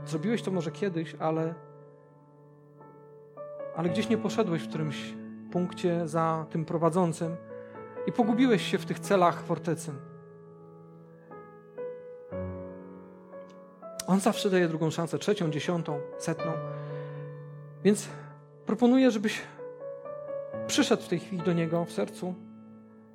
zrobiłeś 0.07 0.43
to 0.43 0.51
może 0.51 0.71
kiedyś, 0.71 1.14
ale, 1.18 1.55
ale 3.77 3.89
gdzieś 3.89 4.09
nie 4.09 4.18
poszedłeś 4.18 4.62
w 4.62 4.68
którymś 4.68 5.14
punkcie 5.53 6.09
za 6.09 6.47
tym 6.51 6.64
prowadzącym 6.64 7.37
i 8.07 8.12
pogubiłeś 8.12 8.71
się 8.71 8.79
w 8.79 8.87
tych 8.87 8.99
celach 8.99 9.43
fortecy. 9.43 9.93
On 14.07 14.21
zawsze 14.21 14.51
daje 14.51 14.68
drugą 14.68 14.91
szansę, 14.91 15.18
trzecią, 15.18 15.51
dziesiątą, 15.51 16.01
setną. 16.18 16.53
Więc 17.85 18.09
proponuję, 18.66 19.11
żebyś 19.11 19.43
przyszedł 20.71 21.03
w 21.03 21.09
tej 21.09 21.18
chwili 21.18 21.43
do 21.43 21.53
Niego 21.53 21.85
w 21.85 21.93
sercu 21.93 22.35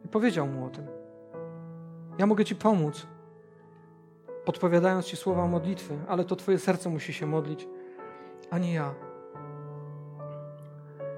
i 0.06 0.08
powiedział 0.08 0.48
Mu 0.48 0.66
o 0.66 0.70
tym. 0.70 0.88
Ja 2.18 2.26
mogę 2.26 2.46
Ci 2.46 2.56
pomóc, 2.56 3.08
podpowiadając 4.46 5.06
Ci 5.06 5.18
słowa 5.18 5.48
modlitwy, 5.48 5.98
ale 6.08 6.26
to 6.26 6.36
Twoje 6.36 6.60
serce 6.60 6.90
musi 6.90 7.14
się 7.14 7.26
modlić, 7.26 7.68
a 8.52 8.58
nie 8.58 8.74
ja. 8.74 8.94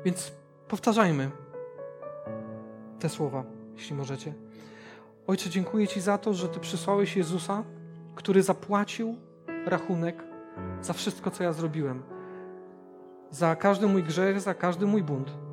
Więc 0.05 0.31
powtarzajmy 0.67 1.31
te 2.99 3.09
słowa, 3.09 3.43
jeśli 3.75 3.95
możecie. 3.95 4.33
Ojcze, 5.27 5.49
dziękuję 5.49 5.87
Ci 5.87 6.01
za 6.01 6.17
to, 6.17 6.33
że 6.33 6.49
Ty 6.49 6.59
przysłałeś 6.59 7.15
Jezusa, 7.15 7.63
który 8.15 8.43
zapłacił 8.43 9.15
rachunek 9.65 10.23
za 10.81 10.93
wszystko, 10.93 11.31
co 11.31 11.43
ja 11.43 11.53
zrobiłem. 11.53 12.03
Za 13.31 13.55
każdy 13.55 13.87
mój 13.87 14.03
grzech, 14.03 14.41
za 14.41 14.53
każdy 14.53 14.85
mój 14.85 15.03
bunt. 15.03 15.46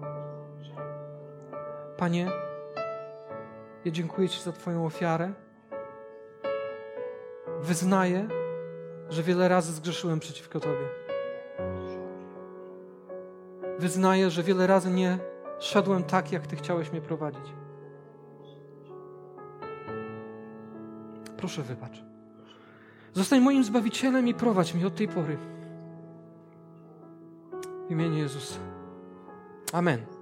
Panie, 1.97 2.31
ja 3.85 3.93
dziękuję 3.93 4.29
Ci 4.29 4.43
za 4.43 4.53
Twoją 4.53 4.87
ofiarę. 4.87 5.33
Wyznaję, 7.61 8.29
że 9.09 9.23
wiele 9.23 9.49
razy 9.49 9.73
zgrzeszyłem 9.73 10.21
przeciwko 10.21 10.61
Tobie. 10.61 10.89
Wyznaję, 13.79 14.31
że 14.31 14.43
wiele 14.43 14.67
razy 14.67 14.91
nie 14.91 15.19
szedłem 15.61 16.05
tak, 16.05 16.33
jak 16.33 16.47
Ty 16.47 16.57
chciałeś 16.57 16.93
mnie 16.93 17.01
prowadzić. 17.01 17.53
Proszę, 21.37 21.63
wybacz. 21.63 22.05
Zostań 23.13 23.41
moim 23.41 23.65
Zbawicielem 23.65 24.29
i 24.29 24.35
prowadź 24.35 24.75
mnie 24.75 24.87
od 24.87 24.95
tej 24.95 25.09
pory. 25.09 25.37
W 27.89 27.91
imieniu 27.91 28.19
Jezusa. 28.19 28.59
Amen. 29.73 30.14